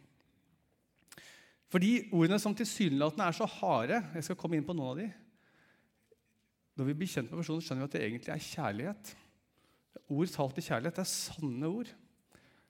For 1.70 1.82
de 1.82 2.08
ordene 2.16 2.40
som 2.42 2.54
tilsynelatende 2.56 3.26
er 3.30 3.36
så 3.36 3.46
harde 3.46 4.00
Jeg 4.16 4.26
skal 4.26 4.38
komme 4.40 4.58
inn 4.58 4.66
på 4.66 4.74
noen 4.74 4.90
av 4.90 5.00
de. 5.00 5.08
Når 6.80 6.88
vi 6.88 6.96
blir 6.98 7.10
kjent 7.10 7.30
med 7.30 7.42
personen, 7.42 7.62
skjønner 7.62 7.84
vi 7.84 7.90
at 7.90 7.96
det 7.96 8.02
egentlig 8.06 8.32
er 8.34 8.46
kjærlighet. 8.46 9.12
Det 9.90 10.00
er 10.00 10.14
ord 10.16 10.32
talt 10.32 10.58
i 10.58 10.64
kjærlighet. 10.64 10.96
Det 10.96 11.04
er 11.04 11.12
sanne 11.12 11.70
ord. 11.70 11.92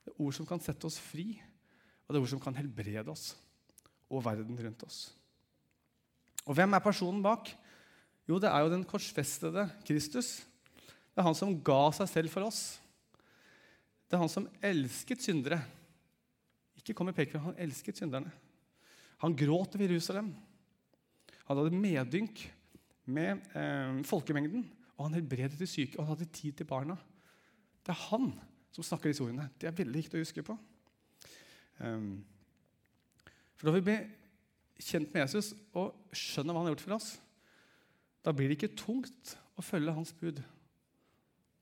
Det 0.04 0.12
er 0.12 0.20
ord 0.26 0.36
som 0.36 0.48
kan 0.48 0.62
sette 0.64 0.88
oss 0.88 0.98
fri, 1.00 1.28
og 2.04 2.12
det 2.12 2.18
er 2.18 2.24
ord 2.24 2.32
som 2.32 2.42
kan 2.42 2.56
helbrede 2.58 3.12
oss 3.12 3.32
og 4.10 4.24
verden 4.26 4.58
rundt 4.58 4.82
oss. 4.82 5.00
Og 6.48 6.56
hvem 6.56 6.74
er 6.74 6.82
personen 6.82 7.22
bak? 7.22 7.52
Jo, 8.26 8.40
det 8.42 8.50
er 8.50 8.64
jo 8.64 8.72
den 8.72 8.86
korsfestede 8.88 9.68
Kristus. 9.86 10.40
Det 11.20 11.24
er 11.26 11.28
han 11.28 11.36
som 11.36 11.50
ga 11.60 11.82
seg 11.92 12.08
selv 12.08 12.32
for 12.32 12.46
oss. 12.48 12.78
Det 14.08 14.16
er 14.16 14.22
han 14.22 14.30
som 14.32 14.46
elsket 14.64 15.20
syndere. 15.20 15.58
Ikke 16.80 16.94
kom 16.96 17.10
i 17.10 17.12
pekefingeren. 17.12 17.50
han 17.50 17.58
elsket 17.60 17.98
synderne. 18.00 18.30
Han 19.20 19.34
gråt 19.36 19.74
over 19.76 19.84
Jerusalem. 19.84 20.30
Han 21.44 21.58
hadde 21.58 21.76
medynk 21.76 22.40
med 23.04 23.42
eh, 23.52 23.98
folkemengden, 24.08 24.62
og 24.96 25.10
han 25.10 25.18
helbredet 25.18 25.58
de 25.60 25.68
syke, 25.68 25.98
og 25.98 26.06
han 26.06 26.14
hadde 26.14 26.30
tid 26.32 26.56
til 26.56 26.68
barna. 26.70 26.96
Det 27.84 27.92
er 27.92 28.00
han 28.06 28.30
som 28.72 28.86
snakker 28.88 29.12
disse 29.12 29.26
ordene. 29.26 29.50
Det 29.60 29.68
er 29.68 29.76
veldig 29.76 30.00
viktig 30.00 30.16
å 30.16 30.22
huske 30.22 30.44
på. 30.46 30.56
Um, 31.84 32.22
for 33.58 33.68
da 33.68 33.74
vi 33.76 33.84
blir 33.90 34.08
kjent 34.80 35.12
med 35.12 35.26
Jesus 35.26 35.52
og 35.76 36.16
skjønner 36.16 36.56
hva 36.56 36.64
han 36.64 36.70
har 36.70 36.78
gjort 36.78 36.86
for 36.86 36.96
oss, 36.96 37.10
da 38.24 38.32
blir 38.32 38.48
det 38.48 38.56
ikke 38.56 38.72
tungt 38.86 39.34
å 39.60 39.66
følge 39.68 39.98
hans 39.98 40.14
bud. 40.16 40.40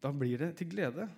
Da 0.03 0.13
blir 0.15 0.39
det 0.41 0.53
til 0.59 0.71
glede. 0.71 1.09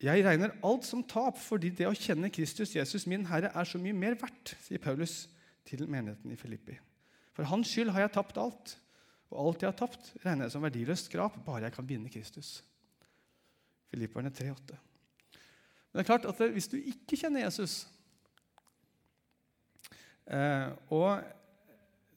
Jeg 0.00 0.24
regner 0.24 0.54
alt 0.64 0.86
som 0.88 1.02
tap 1.04 1.36
fordi 1.40 1.72
det 1.76 1.88
å 1.88 1.96
kjenne 1.96 2.30
Kristus, 2.32 2.72
Jesus 2.76 3.04
min 3.08 3.26
Herre, 3.28 3.52
er 3.52 3.68
så 3.68 3.80
mye 3.80 3.96
mer 3.96 4.16
verdt, 4.20 4.54
sier 4.64 4.80
Paulus 4.80 5.26
til 5.68 5.84
menigheten 5.84 6.32
i 6.32 6.38
Filippi. 6.40 6.78
For 7.36 7.48
hans 7.48 7.68
skyld 7.68 7.92
har 7.94 8.06
jeg 8.06 8.14
tapt 8.16 8.40
alt, 8.40 8.74
og 9.30 9.42
alt 9.44 9.62
jeg 9.62 9.70
har 9.70 9.78
tapt, 9.78 10.12
regner 10.24 10.46
jeg 10.46 10.54
som 10.54 10.64
verdiløst 10.64 11.10
skrap, 11.10 11.36
bare 11.44 11.68
jeg 11.68 11.76
kan 11.76 11.88
vinne 11.88 12.12
Kristus. 12.12 12.60
Filipperne 13.92 14.32
3,8. 14.32 14.78
Men 15.90 15.98
det 15.98 16.02
er 16.02 16.08
klart 16.08 16.28
at 16.30 16.42
hvis 16.54 16.70
du 16.70 16.78
ikke 16.78 17.18
kjenner 17.18 17.44
Jesus, 17.44 17.82
eh, 20.30 20.70
og 20.88 21.20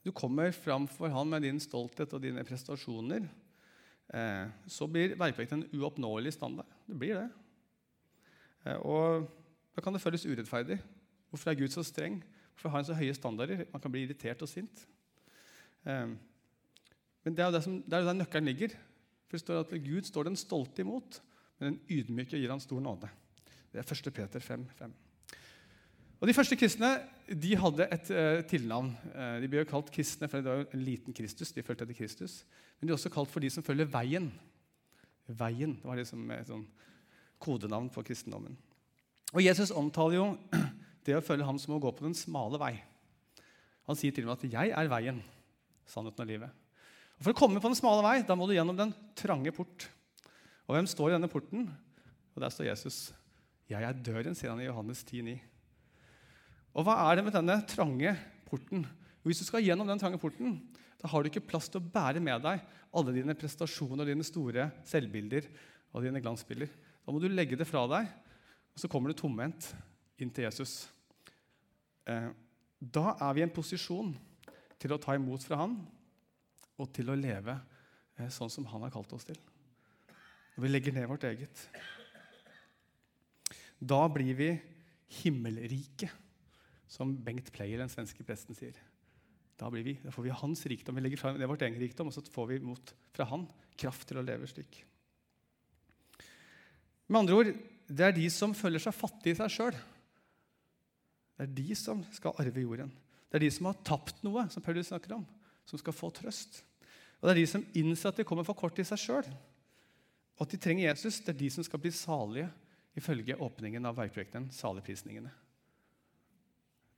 du 0.05 0.11
kommer 0.15 0.51
fram 0.55 0.87
for 0.87 1.11
ham 1.11 1.31
med 1.33 1.45
din 1.47 1.61
stolthet 1.63 2.13
og 2.13 2.23
dine 2.23 2.43
prestasjoner, 2.47 3.27
så 4.69 4.85
blir 4.85 5.15
bergprekenen 5.17 5.63
en 5.65 5.79
uoppnåelig 5.79 6.35
standard. 6.35 6.69
Det 6.85 6.97
blir 6.99 7.17
det. 7.17 7.29
Eh, 8.67 8.79
og 8.79 9.27
da 9.75 9.83
kan 9.83 9.95
det 9.95 10.01
føles 10.03 10.25
urettferdig. 10.25 10.79
Hvorfor 11.29 11.51
er 11.51 11.59
Gud 11.59 11.73
så 11.73 11.83
streng? 11.85 12.21
Hvorfor 12.53 12.69
har 12.69 12.81
han 12.81 12.87
så 12.87 12.97
høye 12.97 13.15
standarder? 13.17 13.65
Man 13.71 13.81
kan 13.81 13.91
bli 13.91 14.05
irritert 14.05 14.41
og 14.45 14.49
sint. 14.49 14.85
Eh, 15.85 16.13
men 17.23 17.35
det 17.35 17.43
er 17.43 17.51
jo 17.51 17.61
er 17.61 17.87
der 17.89 18.13
nøkkelen 18.13 18.51
ligger. 18.51 18.75
For 19.27 19.37
det 19.37 19.43
står 19.45 19.63
at 19.63 19.77
Gud 19.83 20.03
står 20.05 20.27
den 20.27 20.35
stolte 20.37 20.83
imot, 20.83 21.21
men 21.57 21.73
den 21.73 21.79
ydmyke 21.89 22.37
gir 22.37 22.51
han 22.51 22.61
stor 22.61 22.81
nåde. 22.83 23.09
Det 23.71 23.81
er 23.81 23.95
1. 24.07 24.13
Peter 24.13 24.39
5, 24.39 24.67
5. 24.77 24.93
Og 26.21 26.27
De 26.27 26.33
første 26.33 26.55
kristne 26.55 26.89
de 27.27 27.55
hadde 27.57 27.87
et 27.91 28.11
uh, 28.13 28.43
tilnavn. 28.47 28.91
Uh, 29.15 29.41
de 29.41 29.47
ble 29.49 29.63
jo 29.63 29.69
kalt 29.71 29.89
kristne, 29.91 30.29
for 30.29 30.39
det 30.39 30.51
var 30.51 30.61
jo 30.61 30.67
en 30.71 30.83
liten 30.85 31.13
Kristus. 31.13 31.51
de 31.51 31.63
følte 31.63 31.83
etter 31.83 31.97
Kristus. 31.97 32.45
Men 32.83 32.89
de 32.89 32.91
er 32.91 32.97
også 32.97 33.13
kalt 33.15 33.31
for 33.31 33.39
de 33.39 33.47
som 33.47 33.63
følger 33.63 33.87
veien. 33.87 34.25
Veien, 35.31 35.77
det 35.79 35.87
var 35.87 35.95
liksom 35.95 36.23
et 36.35 36.49
sånn 36.49 36.65
kodenavn 37.39 37.85
for 37.95 38.03
kristendommen. 38.03 38.57
Og 39.31 39.39
Jesus 39.39 39.71
omtaler 39.71 40.17
jo 40.17 40.25
det 41.07 41.15
å 41.15 41.21
følge 41.23 41.47
ham 41.47 41.61
som 41.63 41.77
å 41.77 41.79
gå 41.79 41.93
på 41.95 42.03
den 42.03 42.17
smale 42.19 42.59
vei. 42.59 42.73
Han 43.87 43.95
sier 43.95 44.11
til 44.11 44.27
og 44.27 44.33
med 44.33 44.35
at 44.35 44.51
'jeg 44.51 44.73
er 44.75 44.91
veien, 44.91 45.21
sannheten 45.87 46.25
og 46.25 46.27
livet'. 46.27 46.51
Og 46.51 47.23
For 47.23 47.31
å 47.31 47.39
komme 47.39 47.63
på 47.63 47.71
den 47.71 47.79
smale 47.79 48.03
vei 48.03 48.17
da 48.27 48.35
må 48.35 48.49
du 48.51 48.53
gjennom 48.57 48.75
den 48.75 48.91
trange 49.15 49.55
port. 49.55 49.87
Og 50.67 50.75
hvem 50.75 50.91
står 50.91 51.13
i 51.13 51.15
denne 51.15 51.31
porten? 51.31 51.71
Og 52.35 52.41
Der 52.43 52.49
står 52.51 52.67
Jesus. 52.67 53.13
'Jeg 53.69 53.79
er 53.81 53.93
døren', 53.93 54.35
sier 54.35 54.51
han 54.51 54.59
i 54.59 54.67
Johannes 54.67 55.05
10,9. 55.07 55.39
Og 56.75 56.83
hva 56.83 56.99
er 57.07 57.15
det 57.15 57.23
med 57.23 57.31
denne 57.31 57.63
trange 57.63 58.19
porten? 58.43 58.83
Hvis 59.23 59.39
du 59.39 59.45
skal 59.45 59.63
gjennom 59.63 59.87
den 59.87 59.99
trange 59.99 60.19
porten, 60.19 60.59
da 61.03 61.09
har 61.11 61.19
du 61.19 61.27
ikke 61.27 61.43
plass 61.43 61.67
til 61.67 61.81
å 61.81 61.91
bære 61.91 62.21
med 62.23 62.45
deg 62.45 62.61
alle 62.95 63.11
dine 63.11 63.35
prestasjoner, 63.35 64.07
dine 64.07 64.23
store 64.23 64.69
selvbilder 64.87 65.49
og 65.91 66.05
dine 66.05 66.21
glansbilder. 66.23 66.69
Da 67.03 67.11
må 67.11 67.19
du 67.19 67.27
legge 67.27 67.57
det 67.59 67.67
fra 67.67 67.81
deg, 67.91 68.07
og 68.71 68.79
så 68.79 68.87
kommer 68.87 69.11
du 69.11 69.19
tomhendt 69.19 69.67
inn 70.23 70.31
til 70.31 70.47
Jesus. 70.47 70.85
Eh, 72.07 72.29
da 72.79 73.17
er 73.17 73.35
vi 73.35 73.43
i 73.43 73.45
en 73.45 73.51
posisjon 73.51 74.13
til 74.79 74.95
å 74.95 74.99
ta 75.03 75.17
imot 75.19 75.43
fra 75.43 75.59
han 75.65 75.75
og 76.79 76.87
til 76.95 77.11
å 77.11 77.19
leve 77.19 77.57
eh, 78.15 78.31
sånn 78.31 78.51
som 78.53 78.69
han 78.71 78.87
har 78.87 78.95
kalt 78.95 79.11
oss 79.17 79.27
til. 79.27 79.41
Når 80.55 80.67
vi 80.67 80.71
legger 80.71 80.95
ned 80.95 81.09
vårt 81.11 81.27
eget. 81.27 81.67
Da 83.83 84.05
blir 84.07 84.39
vi 84.39 84.49
himmelrike, 85.19 86.07
som 86.87 87.11
Bengt 87.25 87.51
Pleier, 87.51 87.83
den 87.83 87.91
svenske 87.91 88.23
presten, 88.23 88.55
sier. 88.55 88.79
Da, 89.63 89.69
vi, 89.71 89.93
da, 90.03 90.11
får 90.11 90.25
vi 90.25 90.33
hans 90.35 90.65
rikdom. 90.67 90.97
Vi 90.99 91.01
legger 91.05 91.21
frem, 91.21 91.37
det 91.39 91.47
vårt 91.47 91.61
egen 91.63 91.79
rikdom, 91.79 92.09
og 92.09 92.15
så 92.15 92.23
får 92.27 92.49
vi 92.49 92.59
mot 92.59 92.89
fra 93.15 93.27
han 93.29 93.45
kraft 93.79 94.09
til 94.09 94.19
å 94.19 94.23
leve 94.25 94.49
slik. 94.51 94.81
Med 97.07 97.21
andre 97.21 97.37
ord, 97.37 97.51
det 97.87 98.03
er 98.03 98.15
de 98.15 98.25
som 98.33 98.55
føler 98.57 98.83
seg 98.83 98.95
fattige 98.97 99.37
i 99.37 99.39
seg 99.39 99.53
sjøl. 99.53 99.77
Det 101.37 101.47
er 101.47 101.55
de 101.61 101.79
som 101.79 102.03
skal 102.11 102.35
arve 102.43 102.65
jorden. 102.65 102.91
Det 103.31 103.39
er 103.39 103.45
de 103.45 103.53
som 103.55 103.71
har 103.71 103.79
tapt 103.87 104.19
noe, 104.27 104.43
som 104.51 104.65
Paulus 104.65 104.91
snakker 104.91 105.15
om, 105.15 105.23
som 105.69 105.79
skal 105.79 105.95
få 105.95 106.11
trøst. 106.11 106.59
Og 107.21 107.29
det 107.29 107.33
er 107.37 107.41
de 107.41 107.47
som 107.53 107.65
innser 107.79 108.11
at 108.11 108.19
de 108.19 108.27
kommer 108.27 108.43
for 108.43 108.59
kort 108.59 108.83
i 108.83 108.87
seg 108.87 108.99
sjøl, 108.99 109.31
og 110.35 110.43
at 110.43 110.51
de 110.51 110.59
trenger 110.59 110.89
Jesus. 110.89 111.21
Det 111.23 111.31
er 111.31 111.39
de 111.39 111.49
som 111.55 111.63
skal 111.63 111.79
bli 111.79 111.93
salige 111.95 112.51
ifølge 112.99 113.39
åpningen 113.39 113.87
av 113.87 113.95
veiprojektet 113.95 114.51
Saligprisningene. 114.57 115.31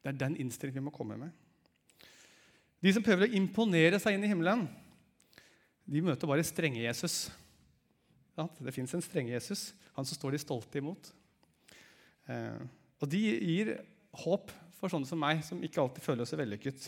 Det 0.02 0.12
er 0.12 0.22
den 0.26 0.38
innstillingen 0.42 0.82
vi 0.82 0.90
må 0.90 0.96
komme 0.96 1.18
med. 1.20 1.45
De 2.86 2.92
som 2.94 3.02
prøver 3.02 3.26
å 3.26 3.34
imponere 3.34 3.98
seg 4.02 4.14
inn 4.14 4.26
i 4.28 4.30
himmelen, 4.30 4.68
de 5.90 6.02
møter 6.06 6.30
bare 6.30 6.46
strenge 6.46 6.84
Jesus. 6.84 7.32
Det 8.36 8.74
fins 8.76 8.94
en 8.94 9.02
strenge 9.02 9.34
Jesus, 9.34 9.72
han 9.96 10.06
som 10.06 10.18
står 10.18 10.36
de 10.36 10.42
stolte 10.44 10.78
imot. 10.78 11.10
Eh, 12.30 12.62
og 13.02 13.10
de 13.10 13.22
gir 13.22 13.72
håp 14.22 14.54
for 14.78 14.92
sånne 14.92 15.10
som 15.10 15.18
meg, 15.18 15.42
som 15.48 15.64
ikke 15.66 15.82
alltid 15.82 16.06
føler 16.06 16.30
seg 16.30 16.44
vellykket. 16.44 16.86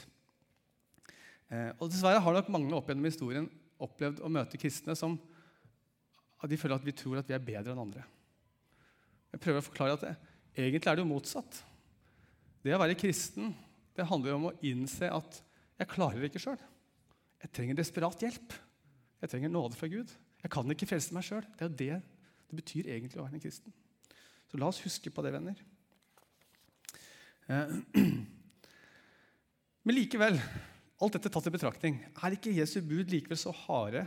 Eh, 1.50 1.72
og 1.80 1.90
dessverre 1.90 2.22
har 2.22 2.38
nok 2.38 2.54
mange 2.54 2.78
opp 2.78 2.92
gjennom 2.92 3.10
historien 3.10 3.50
opplevd 3.82 4.22
å 4.22 4.32
møte 4.34 4.60
kristne 4.62 4.94
som 4.98 5.18
de 6.48 6.60
føler 6.60 6.78
at 6.78 6.86
vi 6.86 6.94
tror 6.94 7.18
at 7.18 7.30
vi 7.30 7.34
er 7.34 7.42
bedre 7.42 7.74
enn 7.74 7.82
andre. 7.82 8.06
Jeg 9.34 9.42
prøver 9.42 9.64
å 9.64 9.66
forklare 9.66 9.98
at 9.98 10.06
det, 10.06 10.14
egentlig 10.54 10.92
er 10.92 11.00
det 11.00 11.06
jo 11.06 11.10
motsatt. 11.10 11.62
Det 12.62 12.78
å 12.78 12.82
være 12.86 13.00
kristen 13.00 13.56
det 13.98 14.06
handler 14.06 14.36
jo 14.36 14.38
om 14.38 14.50
å 14.52 14.58
innse 14.70 15.10
at 15.10 15.42
jeg 15.78 15.90
klarer 15.92 16.22
det 16.22 16.32
ikke 16.32 16.42
sjøl. 16.42 16.62
Jeg 17.44 17.54
trenger 17.54 17.78
desperat 17.78 18.24
hjelp. 18.26 18.56
Jeg 19.22 19.32
trenger 19.34 19.54
nåde 19.54 19.78
fra 19.78 19.90
Gud. 19.92 20.14
Jeg 20.42 20.54
kan 20.54 20.74
ikke 20.74 20.90
frelse 20.90 21.14
meg 21.16 21.26
sjøl. 21.26 21.46
Det 21.58 21.66
er 21.66 21.70
jo 21.70 21.80
det 21.82 21.98
det 22.48 22.56
betyr 22.62 22.88
egentlig 22.88 23.20
å 23.20 23.26
være 23.26 23.38
en 23.38 23.44
kristen. 23.44 23.74
Så 24.48 24.60
la 24.60 24.70
oss 24.72 24.80
huske 24.86 25.12
på 25.12 25.24
det, 25.26 25.34
venner. 25.36 25.60
Eh, 27.52 27.74
men 29.86 29.96
likevel, 29.98 30.40
alt 31.04 31.18
dette 31.18 31.32
tatt 31.34 31.50
i 31.50 31.54
betraktning, 31.54 32.00
er 32.16 32.38
ikke 32.38 32.56
Jesu 32.56 32.80
bud 32.80 33.12
likevel 33.12 33.40
så 33.40 33.52
harde 33.66 34.06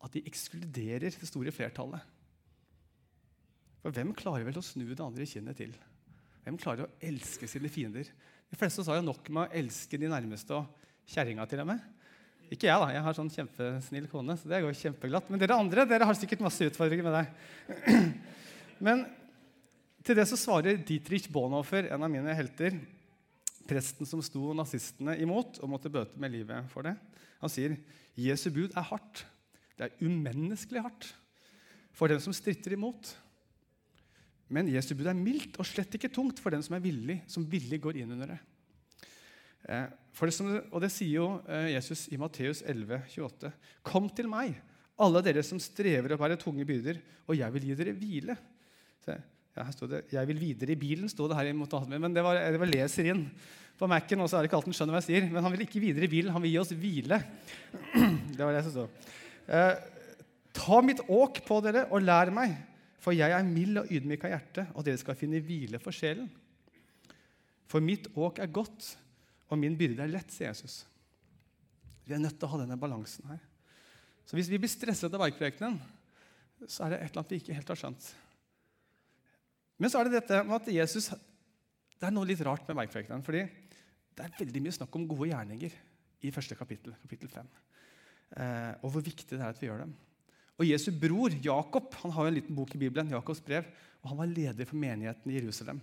at 0.00 0.16
de 0.16 0.24
ekskluderer 0.28 1.08
det 1.08 1.28
store 1.28 1.54
flertallet? 1.54 2.04
For 3.80 3.96
hvem 3.96 4.12
klarer 4.16 4.44
vel 4.44 4.60
å 4.60 4.64
snu 4.64 4.84
det 4.90 5.00
andre 5.00 5.24
kinnet 5.28 5.56
til? 5.56 5.72
Hvem 6.44 6.60
klarer 6.60 6.84
å 6.84 6.92
elske 7.04 7.48
sine 7.48 7.72
fiender? 7.72 8.08
De 8.50 8.58
fleste 8.60 8.84
har 8.84 9.00
jo 9.00 9.08
nok 9.08 9.28
med 9.32 9.46
å 9.46 9.60
elske 9.62 9.96
de 10.00 10.08
nærmeste 10.10 10.56
og 10.56 10.68
kjerringa 11.10 11.46
til 11.50 11.64
med. 11.68 11.80
Ikke 12.50 12.66
jeg, 12.66 12.82
da. 12.82 12.88
Jeg 12.90 13.04
har 13.04 13.14
sånn 13.14 13.30
kjempesnill 13.30 14.08
kone, 14.10 14.34
så 14.38 14.50
det 14.50 14.62
går 14.64 14.78
kjempeglatt. 14.78 15.28
Men 15.30 15.42
dere 15.42 15.58
andre 15.58 15.86
dere 15.86 16.08
har 16.08 16.18
sikkert 16.18 16.42
masse 16.42 16.66
utfordringer 16.66 17.06
med 17.06 17.16
deg. 17.18 18.06
Men 18.86 19.04
til 20.06 20.18
det 20.18 20.26
så 20.26 20.38
svarer 20.40 20.80
Dietrich 20.86 21.28
Bonhoeffer, 21.30 21.90
en 21.92 22.06
av 22.06 22.10
mine 22.10 22.34
helter, 22.34 22.78
presten 23.70 24.08
som 24.08 24.22
sto 24.24 24.50
nazistene 24.56 25.14
imot 25.22 25.60
og 25.62 25.70
måtte 25.70 25.92
bøte 25.92 26.18
med 26.18 26.34
livet 26.34 26.66
for 26.72 26.88
det. 26.88 26.96
Han 27.42 27.52
sier 27.52 27.76
Jesu 28.18 28.48
bud 28.50 28.74
er 28.74 28.88
hardt. 28.88 29.24
Det 29.78 29.86
er 29.86 30.02
umenneskelig 30.02 30.82
hardt 30.84 31.12
for 31.94 32.10
den 32.10 32.20
som 32.22 32.34
stritter 32.34 32.74
imot. 32.74 33.12
Men 34.50 34.68
Jesu 34.72 34.96
bud 34.98 35.06
er 35.06 35.14
mildt 35.14 35.60
og 35.62 35.68
slett 35.68 35.94
ikke 35.94 36.10
tungt 36.10 36.42
for 36.42 36.50
den 36.50 36.64
som 36.66 36.74
er 36.74 36.82
villig, 36.82 37.20
som 37.30 37.46
villig 37.46 37.78
går 37.84 38.00
inn 38.02 38.16
under 38.16 38.34
det. 38.34 38.40
Eh, 39.68 39.86
det 40.20 40.34
som, 40.36 40.48
og 40.72 40.80
det 40.82 40.90
sier 40.92 41.20
jo 41.20 41.28
eh, 41.48 41.72
Jesus 41.74 42.06
i 42.12 42.18
Matteus 42.20 42.62
11, 42.66 43.02
28. 43.12 43.52
Kom 43.86 44.08
til 44.12 44.28
meg, 44.30 44.56
alle 45.00 45.22
dere 45.24 45.44
som 45.46 45.60
strever 45.62 46.14
og 46.14 46.20
bærer 46.20 46.40
tunge 46.40 46.66
byrder, 46.68 47.00
og 47.28 47.38
jeg 47.38 47.56
vil 47.56 47.68
gi 47.70 47.78
dere 47.78 47.96
hvile. 47.96 48.36
Så, 49.04 49.16
ja, 49.56 49.64
her 49.64 49.86
det, 49.88 50.04
'Jeg 50.12 50.26
vil 50.28 50.40
videre 50.40 50.72
i 50.72 50.80
bilen', 50.80 51.08
sto 51.08 51.28
det 51.28 51.36
her. 51.36 51.52
Men 51.52 52.14
det 52.14 52.22
var, 52.22 52.34
det 52.34 52.60
var 52.60 52.66
leser 52.66 53.06
inn 53.10 53.30
på 53.78 53.86
Mac-en, 53.88 54.20
er 54.20 54.28
det 54.28 54.44
ikke 54.50 54.56
alt 54.56 54.68
han 54.68 54.76
skjønner 54.76 54.94
hva 54.94 55.00
jeg 55.00 55.08
sier. 55.08 55.30
Men 55.30 55.42
han 55.42 55.52
vil 55.52 55.64
ikke 55.64 55.80
videre 55.80 56.04
i 56.04 56.12
bilen, 56.12 56.32
han 56.32 56.42
vil 56.42 56.52
gi 56.52 56.58
oss 56.58 56.72
hvile. 56.72 57.22
Det 58.36 58.44
var 58.44 58.52
det 58.52 58.64
som 58.64 58.72
stod. 58.72 58.88
Eh, 59.48 59.74
Ta 60.52 60.80
mitt 60.82 61.00
åk 61.08 61.40
på 61.46 61.60
dere 61.62 61.86
og 61.94 62.02
lær 62.02 62.30
meg, 62.34 62.56
for 63.00 63.14
jeg 63.16 63.32
er 63.32 63.46
mild 63.46 63.80
og 63.80 63.90
ydmyk 63.92 64.24
av 64.26 64.32
hjerte, 64.34 64.64
og 64.74 64.84
dere 64.84 65.00
skal 65.00 65.16
finne 65.18 65.40
hvile 65.44 65.78
for 65.82 65.94
sjelen. 65.94 66.26
For 67.70 67.82
mitt 67.84 68.08
åk 68.18 68.40
er 68.42 68.50
godt, 68.50 68.96
og 69.50 69.58
min 69.58 69.76
byrde 69.78 70.04
er 70.04 70.12
lett, 70.12 70.30
sier 70.32 70.50
Jesus. 70.50 70.84
Vi 72.06 72.14
er 72.14 72.22
nødt 72.22 72.38
til 72.38 72.46
å 72.48 72.52
ha 72.54 72.60
denne 72.62 72.78
balansen 72.80 73.26
her. 73.30 73.40
Så 74.26 74.38
hvis 74.38 74.50
vi 74.50 74.60
blir 74.62 74.70
stresset 74.70 75.10
av 75.10 75.22
bergprekenen, 75.24 75.78
så 76.68 76.86
er 76.86 76.92
det 76.92 76.98
et 77.00 77.10
eller 77.10 77.22
annet 77.22 77.32
vi 77.34 77.40
ikke 77.42 77.56
helt 77.56 77.72
har 77.72 77.80
skjønt. 77.80 78.10
Men 79.80 79.90
så 79.90 80.00
er 80.00 80.08
det 80.08 80.20
dette 80.20 80.42
med 80.44 80.58
at 80.58 80.68
Jesus 80.74 81.08
Det 81.10 82.08
er 82.08 82.12
noe 82.12 82.28
litt 82.28 82.40
rart 82.44 82.66
med 82.68 82.78
bergprekenen. 82.78 83.24
fordi 83.24 83.42
det 84.16 84.24
er 84.24 84.38
veldig 84.38 84.60
mye 84.64 84.76
snakk 84.76 84.96
om 84.96 85.08
gode 85.08 85.28
gjerninger 85.30 85.74
i 86.24 86.30
første 86.32 86.56
kapittel, 86.56 86.94
kapittel 87.02 87.28
5. 87.28 87.50
Eh, 88.36 88.72
og 88.84 88.92
hvor 88.92 89.04
viktig 89.04 89.36
det 89.36 89.40
er 89.40 89.52
at 89.52 89.60
vi 89.60 89.68
gjør 89.68 89.84
dem. 89.84 89.94
Og 90.60 90.68
Jesu 90.68 90.90
bror 90.92 91.32
Jakob 91.32 91.94
han 92.02 92.12
har 92.12 92.26
jo 92.26 92.32
en 92.32 92.36
liten 92.36 92.56
bok 92.56 92.74
i 92.76 92.80
Bibelen, 92.80 93.12
Jakobs 93.12 93.40
brev, 93.44 93.68
og 94.02 94.12
han 94.12 94.20
var 94.20 94.32
leder 94.32 94.68
for 94.68 94.80
menigheten 94.80 95.32
i 95.32 95.38
Jerusalem. 95.38 95.80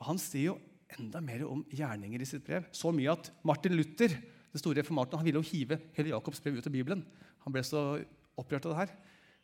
Og 0.00 0.06
Han 0.06 0.18
sier 0.18 0.52
jo 0.52 0.58
enda 0.98 1.22
mer 1.24 1.46
om 1.46 1.62
gjerninger 1.70 2.22
i 2.22 2.28
sitt 2.28 2.44
brev. 2.46 2.66
Så 2.74 2.92
mye 2.94 3.12
at 3.12 3.30
Martin 3.46 3.76
Luther 3.76 4.14
den 4.50 4.62
store 4.62 4.80
reformaten, 4.80 5.18
han 5.18 5.26
ville 5.26 5.38
jo 5.38 5.46
hive 5.46 5.78
hele 5.94 6.10
Jakobs 6.10 6.42
brev 6.42 6.58
ut 6.58 6.66
av 6.66 6.74
Bibelen. 6.74 7.04
Han 7.44 7.54
ble 7.54 7.62
så 7.66 8.00
opprørt 8.38 8.66
av 8.66 8.72
det 8.72 8.80
her. 8.80 8.94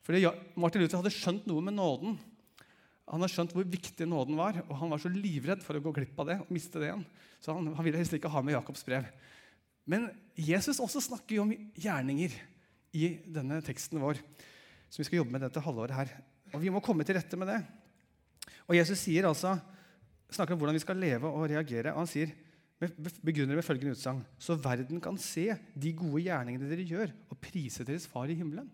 Fordi 0.06 0.22
Martin 0.58 0.82
Luther 0.82 0.98
hadde 0.98 1.14
skjønt 1.14 1.46
noe 1.46 1.62
med 1.62 1.76
nåden. 1.78 2.16
Han 3.06 3.22
hadde 3.22 3.34
skjønt 3.36 3.54
hvor 3.54 3.66
viktig 3.70 4.08
nåden 4.10 4.38
var, 4.38 4.58
og 4.66 4.74
han 4.80 4.90
var 4.90 5.02
så 5.02 5.10
livredd 5.12 5.62
for 5.62 5.78
å 5.78 5.82
gå 5.84 5.92
glipp 5.94 6.18
av 6.22 6.30
det. 6.30 6.38
og 6.42 6.50
miste 6.54 6.82
det 6.82 6.90
igjen. 6.90 7.06
Så 7.38 7.54
han, 7.54 7.70
han 7.76 7.86
ville 7.86 8.00
helst 8.00 8.16
ikke 8.18 8.32
ha 8.32 8.42
med 8.42 8.56
Jakobs 8.56 8.82
brev. 8.86 9.06
Men 9.86 10.08
Jesus 10.34 10.82
også 10.82 11.04
snakker 11.04 11.38
jo 11.38 11.46
om 11.46 11.54
gjerninger 11.78 12.34
i 12.98 13.12
denne 13.30 13.60
teksten 13.62 14.02
vår, 14.02 14.18
som 14.90 15.02
vi 15.02 15.06
skal 15.06 15.20
jobbe 15.20 15.36
med 15.36 15.46
dette 15.46 15.62
halvåret 15.62 15.94
her. 15.94 16.10
Og 16.50 16.58
vi 16.62 16.72
må 16.74 16.82
komme 16.82 17.06
til 17.06 17.14
rette 17.18 17.38
med 17.38 17.52
det. 17.52 17.60
Og 18.66 18.74
Jesus 18.74 18.98
sier 18.98 19.28
altså 19.28 19.54
snakker 20.34 20.56
om 20.56 20.60
hvordan 20.60 20.76
vi 20.76 20.82
skal 20.82 20.98
leve 20.98 21.30
og 21.30 21.46
reagere. 21.50 21.92
og 21.92 22.02
Han 22.02 22.10
sier, 22.10 22.32
begrunner 23.24 23.56
med 23.56 23.64
følgende 23.64 23.94
utsagn.: 23.96 24.24
Så 24.38 24.56
verden 24.58 25.00
kan 25.00 25.18
se 25.18 25.54
de 25.74 25.92
gode 25.92 26.24
gjerningene 26.26 26.68
dere 26.70 26.88
gjør, 26.88 27.14
og 27.30 27.40
prise 27.40 27.86
deres 27.86 28.06
far 28.10 28.26
i 28.28 28.34
himmelen. 28.34 28.68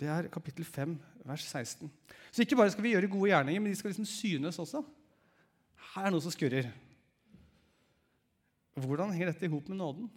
Det 0.00 0.08
er 0.10 0.30
kapittel 0.32 0.64
5, 0.64 0.96
vers 1.24 1.44
16. 1.46 1.90
Så 2.32 2.42
ikke 2.42 2.56
bare 2.58 2.72
skal 2.74 2.82
vi 2.82 2.94
gjøre 2.94 3.10
gode 3.12 3.28
gjerninger, 3.30 3.60
men 3.60 3.70
de 3.70 3.76
skal 3.78 3.92
liksom 3.92 4.08
synes 4.08 4.58
også. 4.58 4.82
Her 5.92 6.08
er 6.08 6.14
noe 6.14 6.24
som 6.24 6.32
skurrer. 6.34 6.72
Hvordan 8.74 9.12
henger 9.12 9.30
dette 9.30 9.46
i 9.46 9.52
hop 9.52 9.68
med 9.68 9.78
nåden? 9.78 10.08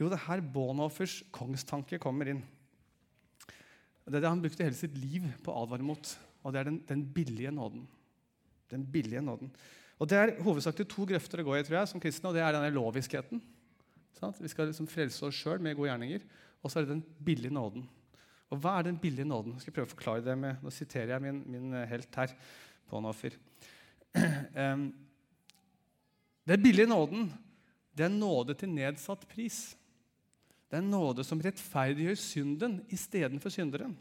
Jo, 0.00 0.08
det 0.10 0.18
er 0.18 0.26
her 0.26 0.42
Bonhoffers 0.42 1.20
kongstanke 1.32 2.00
kommer 2.02 2.32
inn. 2.32 2.42
Det 4.02 4.18
er 4.18 4.24
det 4.24 4.32
han 4.32 4.42
brukte 4.42 4.66
hele 4.66 4.76
sitt 4.76 4.96
liv 4.98 5.28
på 5.44 5.52
å 5.52 5.62
advare 5.62 5.86
mot. 5.86 6.14
Og 6.42 6.52
det 6.52 6.60
er 6.60 6.68
den, 6.70 6.78
den 6.88 7.06
billige 7.14 7.52
nåden. 7.54 7.86
Den 8.70 8.86
billige 8.92 9.22
nåden. 9.22 9.52
Og 9.98 10.08
Det 10.08 10.18
er 10.18 10.32
hovedsakelig 10.42 10.88
to 10.90 11.04
grøfter 11.06 11.42
å 11.42 11.46
gå 11.46 11.56
i 11.56 11.64
tror 11.66 11.78
jeg, 11.78 11.90
som 11.92 12.02
kristne, 12.02 12.30
og 12.30 12.34
det 12.34 12.42
er 12.42 12.56
denne 12.56 12.72
loviskheten. 12.74 13.42
Sant? 14.18 14.40
Vi 14.42 14.50
skal 14.50 14.70
liksom 14.70 14.88
frelse 14.90 15.26
oss 15.28 15.38
sjøl 15.38 15.62
med 15.62 15.76
gode 15.78 15.92
gjerninger. 15.92 16.24
Og 16.62 16.70
så 16.70 16.78
er 16.78 16.86
det 16.86 16.96
den 16.96 17.04
billige 17.26 17.54
nåden. 17.54 17.84
Og 18.52 18.60
hva 18.60 18.78
er 18.78 18.88
den 18.88 18.98
billige 19.00 19.28
nåden? 19.28 19.54
Jeg 19.56 19.66
skal 19.66 19.76
prøve 19.78 19.90
å 19.90 19.94
forklare 19.94 20.26
det 20.26 20.36
med, 20.38 20.58
Nå 20.62 20.72
siterer 20.74 21.14
jeg 21.14 21.24
min, 21.24 21.38
min 21.48 21.78
eh, 21.78 21.88
helt 21.90 22.18
her, 22.20 22.34
Bonhoeffer. 22.90 23.38
Den 26.42 26.58
billige 26.58 26.90
nåden 26.90 27.30
det 27.96 28.04
er 28.06 28.12
nåde 28.12 28.54
til 28.58 28.72
nedsatt 28.72 29.24
pris. 29.28 29.76
Det 30.68 30.78
er 30.80 30.84
nåde 30.84 31.24
som 31.24 31.40
rettferdiggjør 31.44 32.16
synden 32.18 32.78
istedenfor 32.92 33.52
synderen. 33.52 33.94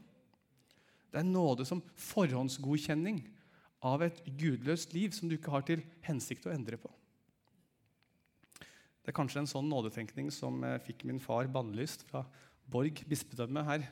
Det 1.12 1.20
er 1.20 1.28
nåde 1.28 1.68
som 1.68 1.84
forhåndsgodkjenning 2.00 3.20
av 3.84 4.04
et 4.06 4.22
gudløst 4.40 4.94
liv 4.96 5.12
som 5.16 5.28
du 5.30 5.36
ikke 5.36 5.54
har 5.54 5.66
til 5.68 5.84
hensikt 6.06 6.48
å 6.48 6.54
endre 6.54 6.80
på. 6.80 6.92
Det 9.02 9.10
er 9.10 9.18
kanskje 9.18 9.42
en 9.42 9.50
sånn 9.50 9.70
nådetenkning 9.70 10.30
som 10.34 10.62
eh, 10.64 10.78
fikk 10.86 11.04
min 11.10 11.20
far 11.20 11.50
bannlyst 11.52 12.06
fra 12.08 12.22
Borg 12.72 13.02
bispedømme 13.10 13.64
her. 13.66 13.88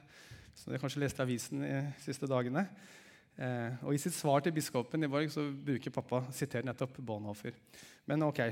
Som 0.54 0.72
dere 0.72 0.82
kanskje 0.82 1.02
leste 1.02 1.24
avisen 1.26 1.64
de 1.64 1.80
siste 2.04 2.30
dagene. 2.30 2.68
Eh, 3.40 3.82
og 3.82 3.96
I 3.96 4.02
sitt 4.02 4.14
svar 4.16 4.44
til 4.46 4.54
biskopen 4.56 5.04
i 5.04 5.10
Borg 5.10 5.32
så 5.34 5.48
bruker 5.50 5.96
pappa 5.96 6.22
siterer 6.36 6.68
nettopp 6.68 7.02
Bonhoeffer. 7.02 7.58
Men 8.08 8.28
ok, 8.28 8.44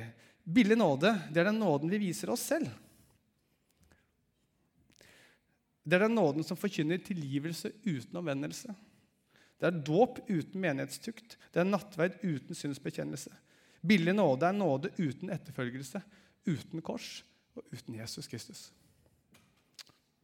billig 0.43 0.80
nåde 0.80 1.13
det 1.30 1.43
er 1.43 1.51
den 1.51 1.62
nåden 1.62 1.93
vi 1.93 2.01
viser 2.08 2.34
oss 2.34 2.47
selv. 2.49 2.71
Det 5.88 5.95
er 5.95 6.04
den 6.04 6.17
nåden 6.17 6.43
som 6.43 6.60
forkynner 6.60 7.00
tilgivelse 7.00 7.71
uten 7.86 8.19
omvendelse. 8.19 8.73
Det 9.58 9.69
er 9.69 9.78
dåp 9.88 10.19
uten 10.28 10.60
menighetstukt. 10.62 11.38
Det 11.54 11.62
er 11.62 11.69
nattverd 11.69 12.17
uten 12.21 12.58
synsbekjennelse. 12.58 13.32
Billig 13.88 14.13
nåde 14.17 14.50
er 14.50 14.58
nåde 14.58 14.91
uten 15.00 15.32
etterfølgelse, 15.32 16.02
uten 16.50 16.84
kors 16.84 17.21
og 17.56 17.63
uten 17.71 17.95
Jesus 17.97 18.28
Kristus. 18.28 18.67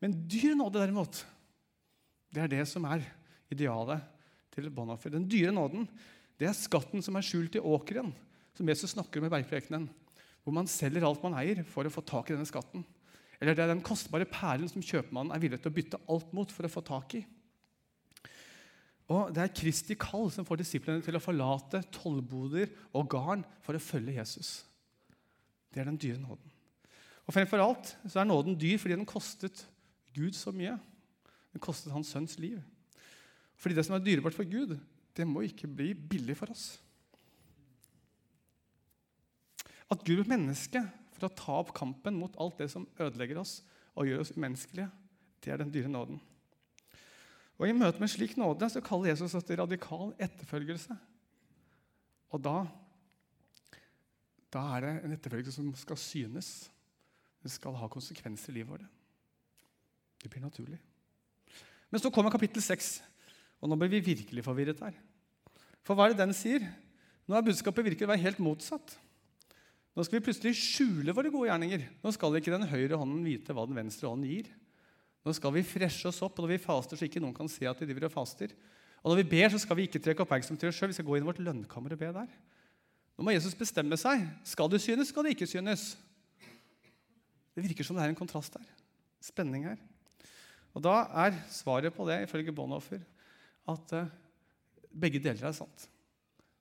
Men 0.04 0.18
dyr 0.28 0.58
nåde, 0.60 0.82
derimot, 0.82 1.24
det 2.34 2.44
er 2.44 2.52
det 2.52 2.66
som 2.68 2.84
er 2.92 3.06
idealet 3.54 4.04
til 4.54 4.68
Bonhoeffer. 4.74 5.14
Den 5.14 5.30
dyre 5.32 5.54
nåden 5.56 5.88
det 6.42 6.50
er 6.50 6.58
skatten 6.58 7.04
som 7.06 7.16
er 7.16 7.26
skjult 7.26 7.56
i 7.56 7.62
åkeren, 7.62 8.10
som 8.58 8.70
Jesus 8.70 8.96
snakker 8.96 9.22
om 9.22 9.30
i 9.30 9.32
bergprekenen. 9.32 9.86
Hvor 10.44 10.56
man 10.56 10.68
selger 10.68 11.06
alt 11.08 11.22
man 11.24 11.38
eier, 11.40 11.62
for 11.64 11.88
å 11.88 11.94
få 11.94 12.04
tak 12.04 12.30
i 12.30 12.36
denne 12.36 12.50
skatten. 12.50 12.84
Eller 13.44 13.58
det 13.58 13.66
er 13.66 13.74
den 13.74 13.84
kostbare 13.84 14.24
perlen 14.30 14.70
som 14.72 14.84
kjøpmannen 14.84 15.34
er 15.36 15.42
villig 15.44 15.58
til 15.60 15.68
å 15.68 15.76
bytte 15.76 16.00
alt 16.14 16.30
mot 16.32 16.52
for 16.56 16.64
å 16.64 16.72
få 16.72 16.84
tak 16.88 17.18
i. 17.20 17.26
Og 19.12 19.34
Det 19.36 19.42
er 19.44 19.52
Kristi 19.52 19.98
kall 20.00 20.30
som 20.32 20.48
får 20.48 20.62
disiplene 20.62 21.04
til 21.04 21.18
å 21.20 21.22
forlate 21.22 21.82
tollboder 21.92 22.72
og 22.96 23.10
garn 23.12 23.44
for 23.66 23.76
å 23.76 23.84
følge 23.84 24.16
Jesus. 24.16 24.62
Det 25.68 25.84
er 25.84 25.90
den 25.92 26.00
dyre 26.00 26.22
nåden. 26.22 26.56
Og 27.28 27.36
Fremfor 27.36 27.66
alt 27.66 27.92
så 28.08 28.22
er 28.22 28.30
nåden 28.32 28.56
dyr 28.56 28.80
fordi 28.80 28.96
den 28.96 29.10
kostet 29.10 29.66
Gud 30.16 30.40
så 30.40 30.56
mye. 30.56 30.78
Den 31.52 31.64
kostet 31.68 31.92
hans 31.92 32.16
sønns 32.16 32.40
liv. 32.40 32.62
Fordi 33.60 33.76
det 33.76 33.84
som 33.84 33.98
er 33.98 34.08
dyrebart 34.08 34.40
for 34.40 34.48
Gud, 34.48 34.78
det 35.18 35.28
må 35.28 35.44
ikke 35.44 35.68
bli 35.68 35.92
billig 35.94 36.40
for 36.40 36.56
oss. 36.56 36.78
At 39.92 40.08
Gud 40.08 40.24
ble 40.24 40.32
menneske 40.32 40.80
for 41.14 41.28
å 41.28 41.36
ta 41.38 41.56
opp 41.62 41.74
kampen 41.78 42.18
mot 42.20 42.36
alt 42.42 42.60
det 42.62 42.70
som 42.74 42.88
ødelegger 42.98 43.40
oss 43.42 43.62
og 43.94 44.10
gjør 44.10 44.24
oss 44.24 44.34
umenneskelige. 44.36 44.90
Det 45.44 45.54
er 45.54 45.62
den 45.62 45.74
dyre 45.74 45.92
nåden. 45.92 46.22
Og 47.60 47.70
I 47.70 47.76
møte 47.78 48.02
med 48.02 48.12
slik 48.12 48.36
nåde 48.40 48.70
så 48.72 48.82
kaller 48.84 49.12
Jesus 49.12 49.36
oss 49.38 49.46
til 49.46 49.60
radikal 49.62 50.14
etterfølgelse. 50.22 50.96
Og 52.34 52.42
da, 52.42 52.64
da 54.54 54.64
er 54.74 54.86
det 54.86 54.94
en 55.04 55.16
etterfølgelse 55.16 55.60
som 55.60 55.70
skal 55.78 56.00
synes. 56.02 56.50
Den 57.44 57.54
skal 57.54 57.78
ha 57.78 57.90
konsekvenser 57.92 58.54
i 58.54 58.58
livet 58.58 58.74
vårt. 58.74 58.90
Det 60.24 60.32
blir 60.32 60.42
naturlig. 60.42 60.80
Men 61.92 62.02
så 62.02 62.10
kommer 62.10 62.34
kapittel 62.34 62.64
6, 62.64 62.94
og 63.62 63.70
nå 63.70 63.78
blir 63.78 63.92
vi 63.92 64.06
virkelig 64.08 64.46
forvirret 64.46 64.80
her. 64.82 64.96
For 65.86 65.94
hva 65.94 66.08
er 66.08 66.14
det 66.14 66.24
den 66.24 66.34
sier? 66.34 66.64
Nå 67.28 67.36
er 67.38 67.46
budskapet 67.46 67.86
virkelig 67.86 68.08
å 68.08 68.12
være 68.14 68.24
helt 68.24 68.40
motsatt. 68.42 68.96
Nå 69.94 70.06
skal 70.06 70.18
vi 70.18 70.26
plutselig 70.26 70.56
skjule 70.58 71.14
våre 71.14 71.30
gode 71.34 71.52
gjerninger. 71.52 71.84
Nå 72.02 72.14
skal 72.16 72.40
ikke 72.40 72.54
den 72.54 72.66
høyre 72.70 72.98
hånden 72.98 73.26
vite 73.26 73.54
hva 73.54 73.68
den 73.70 73.78
venstre 73.78 74.10
hånden 74.10 74.30
gir. 74.30 74.50
Nå 75.24 75.36
skal 75.38 75.54
vi 75.56 75.64
freshe 75.64 76.10
oss 76.10 76.22
opp, 76.26 76.40
og 76.40 76.46
når 76.46 76.56
vi 76.56 76.64
faster, 76.64 77.00
så 77.00 77.06
ikke 77.08 77.22
noen 77.24 77.36
kan 77.38 77.52
se 77.52 77.68
at 77.70 77.80
vi 77.80 77.88
driver 77.88 78.10
og 78.10 78.16
faster. 78.16 78.56
Og 79.04 79.12
når 79.12 79.22
vi 79.22 79.30
ber, 79.36 79.52
så 79.54 79.62
skal 79.62 79.78
vi 79.78 79.86
ikke 79.88 80.02
trekke 80.02 80.26
oppmerksomhet 80.26 80.64
til 80.64 80.72
oss 80.72 80.80
sjøl. 80.80 80.90
Vi 80.92 80.98
skal 80.98 81.08
gå 81.08 81.20
inn 81.20 81.28
i 81.28 81.30
vårt 81.30 81.44
lønnkammer 81.44 81.94
og 81.94 82.02
be 82.02 82.10
der. 82.16 82.34
Nå 83.14 83.28
må 83.28 83.36
Jesus 83.36 83.56
bestemme 83.56 84.00
seg. 84.00 84.26
Skal 84.48 84.72
det 84.74 84.82
synes, 84.82 85.14
skal 85.14 85.28
det 85.28 85.36
ikke 85.36 85.50
synes? 85.52 85.94
Det 87.54 87.62
virker 87.62 87.86
som 87.86 88.00
det 88.00 88.08
er 88.08 88.14
en 88.14 88.18
kontrast 88.18 88.58
her. 88.58 88.66
Spenning 89.22 89.68
her. 89.70 89.78
Og 90.74 90.82
da 90.82 91.04
er 91.28 91.38
svaret 91.54 91.94
på 91.94 92.08
det, 92.10 92.24
ifølge 92.26 92.56
Bonhoffer, 92.56 93.04
at 93.70 93.94
uh, 93.94 94.10
begge 94.90 95.22
deler 95.22 95.46
er 95.46 95.54
sant. 95.56 95.86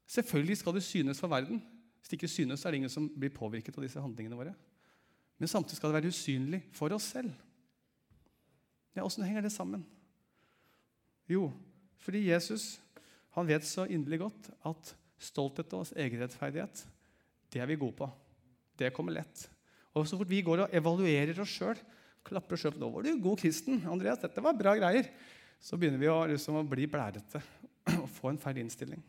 Selvfølgelig 0.07 0.59
skal 0.61 0.77
det 0.77 0.85
synes 0.85 1.23
for 1.23 1.33
verden, 1.33 1.63
det 2.13 2.21
ikke 2.21 2.31
synes, 2.31 2.61
så 2.61 2.69
er 2.69 2.75
det 2.75 2.83
ingen 2.83 2.93
som 2.93 3.09
blir 3.09 3.33
påvirket 3.35 3.77
av 3.79 3.87
disse 3.87 4.01
handlingene 4.03 4.37
våre. 4.39 4.53
Men 5.41 5.51
samtidig 5.51 5.81
skal 5.81 5.91
det 5.91 5.99
være 5.99 6.13
usynlig 6.13 6.61
for 6.77 6.93
oss 6.95 7.09
selv. 7.15 7.33
Ja, 8.93 9.07
Åssen 9.07 9.25
henger 9.25 9.43
det 9.43 9.55
sammen? 9.55 9.87
Jo, 11.31 11.49
fordi 12.05 12.27
Jesus 12.29 12.77
han 13.33 13.49
vet 13.49 13.65
så 13.65 13.87
inderlig 13.89 14.21
godt 14.27 14.51
at 14.69 14.93
stolthet 15.23 15.73
og 15.73 15.89
egenrettferdighet 15.97 16.83
det 17.53 17.63
er 17.63 17.69
vi 17.69 17.79
gode 17.81 17.97
på. 17.97 18.09
Det 18.77 18.93
kommer 18.93 19.17
lett. 19.17 19.47
Og 19.93 20.07
Så 20.09 20.17
fort 20.17 20.29
vi 20.29 20.43
går 20.45 20.65
og 20.65 20.75
evaluerer 20.75 21.41
oss 21.41 21.53
sjøl, 21.53 21.79
klapper 22.25 22.57
sjøl 22.57 22.77
'Nå 22.79 22.89
var 22.93 23.03
du 23.03 23.21
god 23.21 23.39
kristen. 23.39 23.83
Andreas, 23.87 24.21
dette 24.21 24.41
var 24.43 24.57
bra 24.57 24.77
greier.' 24.77 25.11
Så 25.63 25.77
begynner 25.79 25.99
vi 25.99 26.09
å, 26.11 26.27
liksom, 26.27 26.57
å 26.59 26.67
bli 26.67 26.89
blærete 26.91 27.39
og 28.03 28.09
få 28.11 28.33
en 28.33 28.39
feil 28.39 28.59
innstilling. 28.59 29.03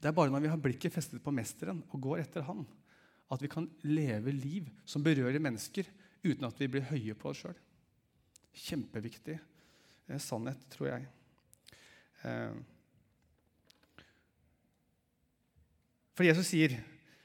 Det 0.00 0.10
er 0.10 0.16
bare 0.16 0.32
når 0.32 0.44
vi 0.44 0.50
har 0.52 0.60
blikket 0.60 0.94
festet 0.94 1.22
på 1.24 1.32
Mesteren 1.34 1.80
og 1.88 2.02
går 2.04 2.22
etter 2.24 2.44
Han, 2.48 2.64
at 3.32 3.42
vi 3.42 3.50
kan 3.50 3.68
leve 3.88 4.34
liv 4.34 4.68
som 4.86 5.04
berører 5.04 5.42
mennesker, 5.42 5.88
uten 6.26 6.46
at 6.46 6.60
vi 6.60 6.68
blir 6.70 6.86
høye 6.90 7.16
på 7.18 7.30
oss 7.30 7.42
sjøl. 7.42 7.56
Kjempeviktig 8.56 9.36
eh, 9.36 10.20
sannhet, 10.22 10.60
tror 10.72 10.90
jeg. 10.92 11.08
Eh. 12.24 12.60
For 16.16 16.24
Jesus 16.24 16.48
sier 16.48 16.78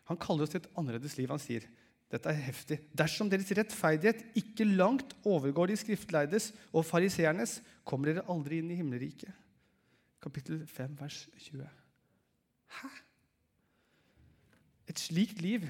Han 0.09 0.19
kaller 0.19 0.43
oss 0.43 0.51
til 0.51 0.59
et 0.59 0.73
annerledes 0.75 1.13
liv. 1.15 1.29
Han 1.31 1.39
sier 1.39 1.63
dette 2.11 2.27
er 2.27 2.41
heftig. 2.43 2.81
Dersom 2.91 3.29
deres 3.31 3.53
rettferdighet 3.55 4.25
ikke 4.35 4.67
langt 4.67 5.13
overgår 5.23 5.71
de 5.71 5.77
skriftleides 5.79 6.49
og 6.75 6.83
fariseernes, 6.83 7.61
kommer 7.87 8.11
dere 8.11 8.25
aldri 8.31 8.59
inn 8.59 8.73
i 8.73 8.79
himmelriket. 8.81 9.31
Kapittel 10.21 10.65
5, 10.67 10.97
vers 10.99 11.21
20. 11.47 11.80
Hæ? 12.79 12.91
Et 14.91 14.99
slikt 14.99 15.41
liv 15.41 15.65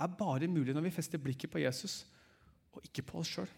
er 0.00 0.16
bare 0.18 0.50
mulig 0.50 0.74
når 0.74 0.86
vi 0.86 0.94
fester 0.94 1.20
blikket 1.22 1.50
på 1.50 1.62
Jesus 1.62 2.04
og 2.74 2.82
ikke 2.86 3.04
på 3.06 3.20
oss 3.22 3.32
sjøl. 3.34 3.50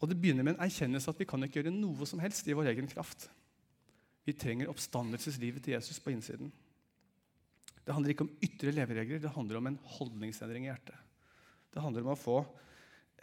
Og 0.00 0.10
Det 0.10 0.18
begynner 0.20 0.44
med 0.44 0.54
en 0.54 0.64
erkjennelse 0.66 1.10
at 1.10 1.20
vi 1.20 1.26
kan 1.28 1.42
ikke 1.46 1.62
gjøre 1.62 1.72
noe 1.74 2.06
som 2.06 2.20
helst 2.20 2.48
i 2.48 2.56
vår 2.56 2.72
egen 2.74 2.88
kraft. 2.90 3.28
Vi 4.24 4.34
trenger 4.36 4.68
oppstandelseslivet 4.72 5.64
til 5.64 5.76
Jesus 5.76 6.00
på 6.00 6.12
innsiden. 6.12 6.52
Det 7.84 7.92
handler 7.92 8.14
ikke 8.14 8.24
om 8.26 8.34
ytre 8.44 8.72
leveregler, 8.72 9.20
det 9.20 9.32
handler 9.32 9.60
om 9.60 9.68
en 9.68 9.80
holdningsendring 9.96 10.64
i 10.64 10.70
hjertet. 10.70 10.96
Det 11.72 11.82
handler 11.82 12.04
om 12.04 12.12
å 12.14 12.20
få 12.20 12.38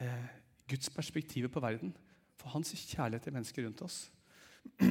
eh, 0.02 0.28
Guds 0.70 0.92
perspektiv 0.94 1.48
på 1.50 1.64
verden, 1.64 1.94
for 2.38 2.54
hans 2.54 2.74
kjærlighet 2.74 3.26
til 3.26 3.36
mennesker 3.36 3.66
rundt 3.66 3.82
oss. 3.86 4.04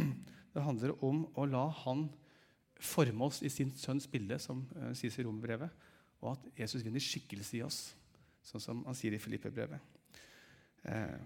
Det 0.51 0.65
handler 0.67 0.97
om 1.07 1.23
å 1.39 1.45
la 1.47 1.69
Han 1.85 2.09
forme 2.83 3.29
oss 3.29 3.41
i 3.45 3.51
sin 3.53 3.71
sønns 3.77 4.09
bilde, 4.11 4.39
som 4.43 4.65
uh, 4.77 4.91
sies 4.97 5.19
i 5.19 5.25
romerbrevet, 5.27 5.87
og 6.21 6.35
at 6.35 6.63
Jesus 6.63 6.85
vinner 6.85 7.03
skikkelse 7.03 7.59
i 7.59 7.63
oss, 7.65 7.81
sånn 8.45 8.63
som 8.63 8.83
han 8.87 8.97
sier 8.97 9.15
i 9.17 9.21
Filippe-brevet. 9.21 9.81
Eh, 10.89 11.17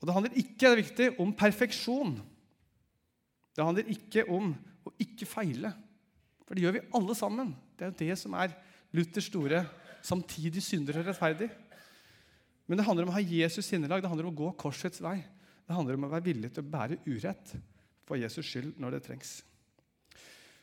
og 0.00 0.06
Det 0.06 0.14
handler 0.14 0.38
ikke 0.38 0.60
det 0.60 0.70
er 0.70 0.80
viktig, 0.82 1.08
om 1.22 1.32
perfeksjon. 1.38 2.14
Det 3.54 3.64
handler 3.64 3.90
ikke 3.94 4.26
om 4.30 4.52
å 4.84 4.92
ikke 5.00 5.28
feile. 5.28 5.72
For 6.44 6.54
det 6.54 6.66
gjør 6.66 6.76
vi 6.76 6.86
alle 6.98 7.16
sammen. 7.18 7.54
Det 7.74 7.86
er 7.86 7.92
jo 7.92 8.00
det 8.02 8.18
som 8.20 8.34
er 8.38 8.54
Luthers 8.94 9.30
store 9.30 9.64
'samtidig 10.02 10.62
synder 10.62 10.98
og 11.00 11.06
rettferdig'. 11.06 11.50
Men 12.66 12.78
det 12.78 12.84
handler 12.86 13.04
om 13.04 13.12
å 13.12 13.16
ha 13.18 13.20
Jesus 13.20 13.66
sinnelag, 13.66 14.02
det 14.02 14.08
handler 14.08 14.26
om 14.26 14.34
å 14.34 14.42
gå 14.42 14.56
korsets 14.56 15.00
vei. 15.00 15.24
Det 15.66 15.74
handler 15.74 15.94
om 15.94 16.04
å 16.04 16.12
være 16.12 16.24
villig 16.24 16.52
til 16.52 16.64
å 16.64 16.70
bære 16.70 17.00
urett 17.06 17.56
for 18.04 18.16
Jesus 18.16 18.44
skyld 18.44 18.78
når 18.78 18.90
det 18.90 19.02
trengs. 19.02 19.42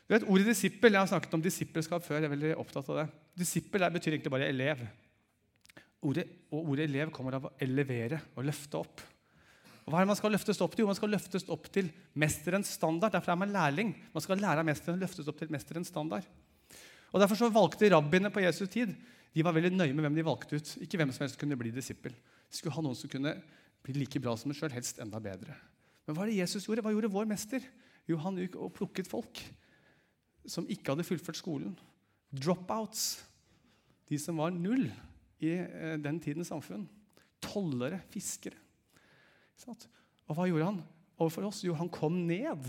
Du 0.08 0.14
vet, 0.14 0.26
Ordet 0.28 0.50
disippel, 0.50 0.92
Jeg 0.92 1.00
har 1.00 1.10
snakket 1.10 1.34
om 1.34 1.42
disippelskap 1.42 2.02
før. 2.04 2.20
jeg 2.20 2.24
er 2.24 2.36
veldig 2.36 2.56
opptatt 2.58 2.88
av 2.90 2.96
det. 2.96 3.08
Disippel 3.38 3.80
betyr 3.90 4.12
egentlig 4.16 4.32
bare 4.32 4.48
elev. 4.48 4.82
Ordet, 6.02 6.26
og 6.50 6.68
ordet 6.68 6.88
elev 6.90 7.10
kommer 7.10 7.34
av 7.34 7.46
å 7.46 7.52
elevere 7.62 8.20
og 8.36 8.44
løfte 8.44 8.78
opp. 8.78 9.00
Og 9.86 9.90
hva 9.90 9.98
er 9.98 10.04
det 10.04 10.12
Man 10.12 10.16
skal 10.18 10.32
løftes 10.32 10.60
opp 10.60 10.74
til? 10.74 10.82
Jo, 10.82 10.90
man 10.90 10.98
skal 10.98 11.10
løftes 11.10 11.48
opp 11.48 11.70
til 11.72 11.88
mesterens 12.14 12.74
standard. 12.74 13.12
Derfor 13.12 13.32
er 13.32 13.36
man 13.36 13.52
lærling. 13.54 13.94
Man 14.12 14.22
skal 14.22 14.38
lære 14.38 14.58
av 14.58 14.66
mesteren 14.66 14.98
og 14.98 15.02
løftes 15.06 15.28
opp 15.28 15.38
til 15.38 15.50
mesterens 15.50 15.88
standard. 15.88 16.26
Og 17.12 17.20
Derfor 17.20 17.36
så 17.36 17.50
valgte 17.52 17.90
rabbiene 17.92 18.30
på 18.32 18.42
Jesus 18.42 18.68
tid 18.68 18.94
de 19.32 19.44
var 19.44 19.54
veldig 19.56 19.72
nøye 19.72 19.94
med 19.96 20.04
hvem 20.04 20.16
de 20.18 20.24
valgte 20.26 20.58
ut. 20.58 20.70
Ikke 20.84 20.98
hvem 21.00 21.12
som 21.12 21.24
helst 21.24 21.38
kunne 21.40 21.56
bli 21.56 21.72
disippel. 21.72 22.12
De 22.12 22.56
skulle 22.56 22.74
ha 22.74 22.82
noen 22.84 22.96
som 22.98 23.08
kunne 23.08 23.32
bli 23.82 23.94
like 23.96 24.20
bra 24.20 24.34
som 24.36 24.52
en 24.52 24.56
sjøl, 24.58 24.72
helst 24.74 25.00
enda 25.00 25.20
bedre. 25.24 25.56
Men 26.06 26.16
hva 26.16 26.26
er 26.26 26.32
det 26.32 26.42
Jesus 26.42 26.66
gjorde? 26.66 26.84
Hva 26.84 26.92
gjorde 26.92 27.10
vår 27.14 27.30
mester? 27.30 27.64
Jo, 28.10 28.18
han 28.20 28.36
gikk 28.36 28.58
og 28.60 28.74
plukket 28.76 29.08
folk 29.08 29.40
som 30.48 30.66
ikke 30.70 30.92
hadde 30.92 31.06
fullført 31.06 31.38
skolen. 31.38 31.74
Dropouts. 32.32 33.22
De 34.08 34.18
som 34.20 34.40
var 34.40 34.54
null 34.54 34.88
i 35.42 35.54
eh, 35.56 35.96
den 36.02 36.20
tidens 36.22 36.50
samfunn. 36.52 36.86
Tollere, 37.42 38.00
fiskere. 38.12 38.58
Og 39.62 40.34
hva 40.36 40.48
gjorde 40.48 40.70
han 40.70 40.80
overfor 41.18 41.46
oss? 41.48 41.62
Jo, 41.66 41.76
han 41.78 41.90
kom 41.92 42.24
ned 42.26 42.66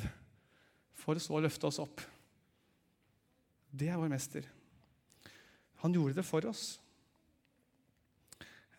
for 1.04 1.18
så 1.22 1.38
å 1.38 1.42
løfte 1.44 1.68
oss 1.70 1.82
opp. 1.82 2.04
Det 3.74 3.90
er 3.90 3.98
vår 3.98 4.12
mester. 4.12 4.46
Han 5.82 5.96
gjorde 5.96 6.20
det 6.20 6.26
for 6.28 6.46
oss. 6.48 6.76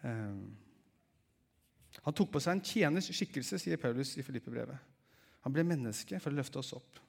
Eh, 0.05 0.37
han 2.05 2.17
tok 2.17 2.31
på 2.35 2.43
seg 2.43 2.57
en 2.57 2.65
tjeners 2.65 3.09
skikkelse, 3.17 3.59
sier 3.61 3.81
Paulus 3.81 4.15
i 4.19 4.25
Filippe-brevet. 4.27 4.93
Han 5.45 5.53
ble 5.53 5.65
menneske 5.67 6.19
for 6.23 6.33
å 6.33 6.39
løfte 6.39 6.61
oss 6.61 6.75
opp. 6.77 7.01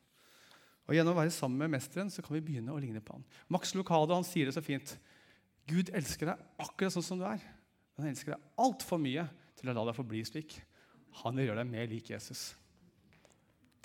Og 0.85 0.93
Gjennom 0.93 1.15
å 1.15 1.21
være 1.23 1.33
sammen 1.33 1.63
med 1.63 1.73
mesteren 1.77 2.11
så 2.13 2.21
kan 2.21 2.35
vi 2.37 2.43
begynne 2.45 2.73
å 2.73 2.81
ligne 2.81 3.01
på 3.01 3.15
han. 3.17 3.25
Max 3.53 3.73
Lucado 3.73 4.13
han 4.13 4.27
sier 4.27 4.49
det 4.49 4.55
så 4.55 4.63
fint. 4.65 4.95
Gud 5.65 5.89
elsker 5.97 6.29
deg 6.29 6.61
akkurat 6.61 6.93
sånn 6.93 7.05
som 7.05 7.21
du 7.21 7.25
er. 7.25 7.41
Men 7.95 8.05
han 8.05 8.13
elsker 8.13 8.35
deg 8.35 8.61
altfor 8.61 9.01
mye 9.01 9.25
til 9.57 9.71
å 9.71 9.75
la 9.75 9.87
deg 9.89 9.97
forbli 9.97 10.21
slik. 10.27 10.59
Han 11.23 11.37
vil 11.39 11.49
gjøre 11.49 11.63
deg 11.63 11.71
mer 11.71 11.89
lik 11.89 12.11
Jesus. 12.13 12.51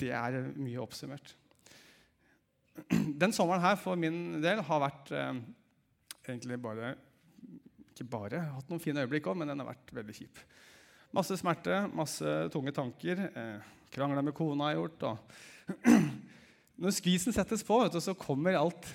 Det 0.00 0.10
er 0.16 0.40
mye 0.60 0.82
oppsummert. 0.82 1.34
Den 2.90 3.32
sommeren 3.36 3.64
her 3.64 3.80
for 3.80 3.98
min 4.00 4.40
del 4.42 4.60
har 4.66 4.82
vært 4.84 5.10
eh, 5.12 5.40
egentlig 6.24 6.56
bare 6.62 6.94
Ikke 7.90 8.06
bare 8.08 8.44
hatt 8.54 8.70
noen 8.70 8.80
fine 8.80 9.02
øyeblikk 9.04 9.26
òg, 9.28 9.36
men 9.40 9.50
den 9.50 9.60
har 9.60 9.68
vært 9.72 9.92
veldig 9.92 10.14
kjip. 10.16 10.40
Masse 11.16 11.36
smerte, 11.36 11.82
masse 11.96 12.34
tunge 12.54 12.72
tanker. 12.76 13.24
Eh, 13.28 13.70
Krangla 13.90 14.22
med 14.22 14.36
kona 14.36 14.70
har 14.70 14.78
gjort. 14.78 15.08
Og 15.08 15.88
Når 16.80 16.96
skvisen 16.96 17.34
settes 17.36 17.62
på, 17.66 17.76
du, 17.92 17.98
så 18.00 18.16
kommer 18.16 18.56
alt 18.56 18.88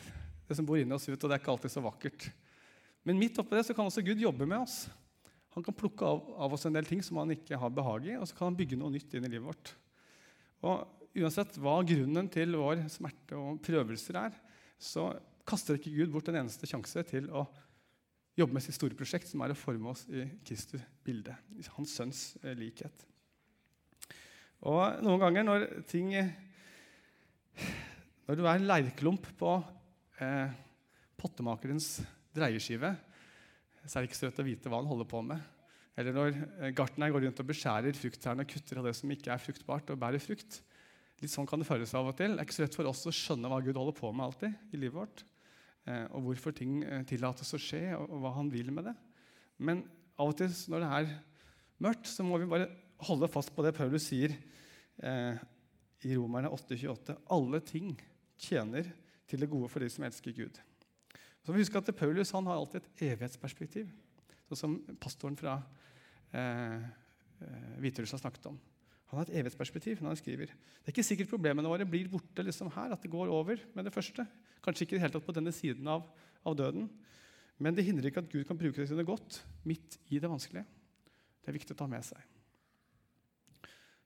det 0.50 0.58
som 0.58 0.66
bor 0.66 0.80
inni 0.80 0.96
oss, 0.96 1.06
ut. 1.06 1.18
og 1.20 1.30
det 1.30 1.36
er 1.36 1.42
ikke 1.42 1.54
alltid 1.54 1.74
så 1.74 1.84
vakkert. 1.86 2.28
Men 3.06 3.20
midt 3.22 3.38
oppi 3.42 3.58
det 3.58 3.68
så 3.68 3.76
kan 3.78 3.86
også 3.86 4.02
Gud 4.06 4.22
jobbe 4.22 4.48
med 4.50 4.64
oss. 4.64 4.88
Han 5.54 5.64
kan 5.64 5.76
plukke 5.78 6.06
av, 6.06 6.24
av, 6.42 6.56
oss 6.58 6.66
en 6.66 6.76
del 6.76 6.88
ting 6.90 7.04
som 7.06 7.22
han 7.22 7.32
ikke 7.36 7.60
har 7.62 7.74
behag 7.74 8.10
i, 8.10 8.16
og 8.18 8.26
så 8.28 8.38
kan 8.38 8.50
han 8.50 8.58
bygge 8.58 8.80
noe 8.80 8.94
nytt 8.94 9.14
inn 9.14 9.28
i 9.28 9.32
livet 9.32 9.48
vårt. 9.52 9.74
Og 10.66 11.02
Uansett 11.16 11.56
hva 11.64 11.78
grunnen 11.88 12.28
til 12.28 12.58
vår 12.60 12.82
smerte 12.92 13.38
og 13.40 13.62
prøvelser 13.64 14.18
er, 14.20 14.34
så 14.76 15.14
kaster 15.48 15.78
ikke 15.78 15.94
Gud 15.94 16.10
bort 16.12 16.28
en 16.28 16.42
eneste 16.42 16.68
sjanse 16.68 17.06
til 17.08 17.30
å 17.32 17.46
jobbe 18.36 18.58
med 18.58 18.66
sitt 18.66 18.76
store 18.76 18.98
prosjekt, 19.00 19.30
som 19.30 19.46
er 19.46 19.54
å 19.54 19.56
forme 19.56 19.94
oss 19.94 20.04
i 20.12 20.26
Kristus 20.44 20.84
bilde, 21.08 21.38
hans 21.78 21.94
sønns 21.96 22.24
eh, 22.42 22.52
likhet. 22.60 23.06
Og 24.68 25.00
Noen 25.06 25.22
ganger 25.22 25.48
når 25.48 25.66
ting 25.88 26.12
Når 28.26 28.38
du 28.38 28.46
er 28.46 28.56
en 28.58 28.70
leirklump 28.70 29.28
på 29.40 29.56
eh, 30.24 30.54
pottemakerens 31.20 32.00
dreieskive, 32.36 32.94
så 33.86 33.98
er 33.98 34.04
det 34.04 34.10
ikke 34.10 34.18
så 34.18 34.30
lett 34.30 34.42
å 34.42 34.48
vite 34.48 34.72
hva 34.72 34.80
han 34.82 34.90
holder 34.90 35.10
på 35.10 35.22
med. 35.26 35.44
Eller 35.96 36.16
når 36.16 36.32
eh, 36.34 36.72
gartneren 36.76 37.14
går 37.16 37.28
rundt 37.28 37.44
og 37.44 37.50
beskjærer 37.52 37.98
frukttrærne 37.98 38.46
og 38.46 38.52
kutter 38.52 38.82
av 38.82 38.90
det 38.90 38.96
som 38.98 39.14
ikke 39.14 39.32
er 39.36 39.44
fruktbart, 39.44 39.94
og 39.94 40.02
bærer 40.02 40.24
frukt. 40.24 40.60
Litt 41.22 41.32
sånn 41.32 41.48
kan 41.48 41.62
det 41.62 41.70
føles 41.70 41.94
av 41.96 42.10
og 42.10 42.18
til. 42.18 42.36
Det 42.36 42.44
er 42.44 42.50
ikke 42.50 42.58
så 42.58 42.66
lett 42.66 42.78
for 42.78 42.90
oss 42.92 43.06
å 43.08 43.14
skjønne 43.16 43.52
hva 43.52 43.62
Gud 43.64 43.80
holder 43.80 43.96
på 43.96 44.12
med 44.12 44.26
alltid 44.28 44.76
i 44.76 44.82
livet 44.82 44.98
vårt. 44.98 45.24
Eh, 45.86 46.06
og 46.18 46.28
hvorfor 46.28 46.56
ting 46.58 46.82
eh, 46.84 47.06
tillates 47.08 47.56
å 47.56 47.62
skje, 47.62 47.84
og 48.00 48.18
hva 48.24 48.34
han 48.36 48.50
vil 48.52 48.74
med 48.76 48.90
det. 48.90 48.96
Men 49.64 49.86
av 50.20 50.34
og 50.34 50.40
til 50.40 50.52
når 50.74 50.84
det 50.84 50.92
er 50.98 51.14
mørkt, 51.86 52.10
så 52.10 52.26
må 52.26 52.40
vi 52.42 52.50
bare 52.50 52.72
holde 53.06 53.30
fast 53.32 53.54
på 53.56 53.64
det 53.64 53.76
Paulus 53.78 54.10
sier 54.10 54.34
eh, 55.04 55.40
i 56.04 56.16
Romerne 56.18 56.52
8,28. 56.52 57.16
Alle 57.32 57.62
ting 57.66 57.96
tjener 58.42 58.90
til 59.30 59.42
det 59.42 59.50
gode 59.50 59.70
for 59.72 59.84
de 59.84 59.90
som 59.90 60.06
elsker 60.08 60.36
Gud. 60.36 60.60
Så 61.46 61.54
vi 61.54 61.62
husker 61.62 61.80
at 61.80 61.98
Paulus 61.98 62.34
han 62.34 62.48
har 62.50 62.58
alltid 62.58 62.82
et 62.82 63.04
evighetsperspektiv, 63.12 63.90
sånn 64.50 64.60
som 64.60 64.78
pastoren 65.02 65.38
fra 65.40 65.60
eh, 66.34 66.80
eh 66.82 67.76
Hviterussland 67.82 68.24
snakket 68.24 68.50
om. 68.50 68.58
Han 69.12 69.20
har 69.20 69.28
et 69.28 69.38
evighetsperspektiv 69.42 70.02
når 70.02 70.16
han 70.16 70.20
skriver. 70.20 70.52
Det 70.52 70.90
er 70.90 70.96
ikke 70.96 71.06
sikkert 71.06 71.30
problemene 71.30 71.70
våre 71.70 71.86
blir 71.86 72.10
borte 72.10 72.44
liksom 72.44 72.72
her, 72.74 72.96
at 72.96 73.04
det 73.04 73.14
går 73.14 73.30
over 73.30 73.62
med 73.76 73.86
det 73.86 73.94
første. 73.94 74.26
Kanskje 74.66 74.88
ikke 74.88 75.02
helt 75.04 75.20
på 75.26 75.36
denne 75.36 75.54
siden 75.54 75.88
av, 75.88 76.08
av 76.44 76.58
døden. 76.58 76.90
Men 77.62 77.76
det 77.76 77.86
hindrer 77.86 78.10
ikke 78.10 78.26
at 78.26 78.32
Gud 78.32 78.48
kan 78.48 78.58
bruke 78.58 78.82
det 78.82 78.90
sine 78.90 79.06
godt 79.06 79.44
midt 79.64 80.00
i 80.10 80.20
det 80.20 80.32
vanskelige. 80.32 80.66
Det 81.42 81.52
er 81.52 81.60
viktig 81.60 81.78
å 81.78 81.84
ta 81.84 81.88
med 81.88 82.04
seg. 82.04 82.35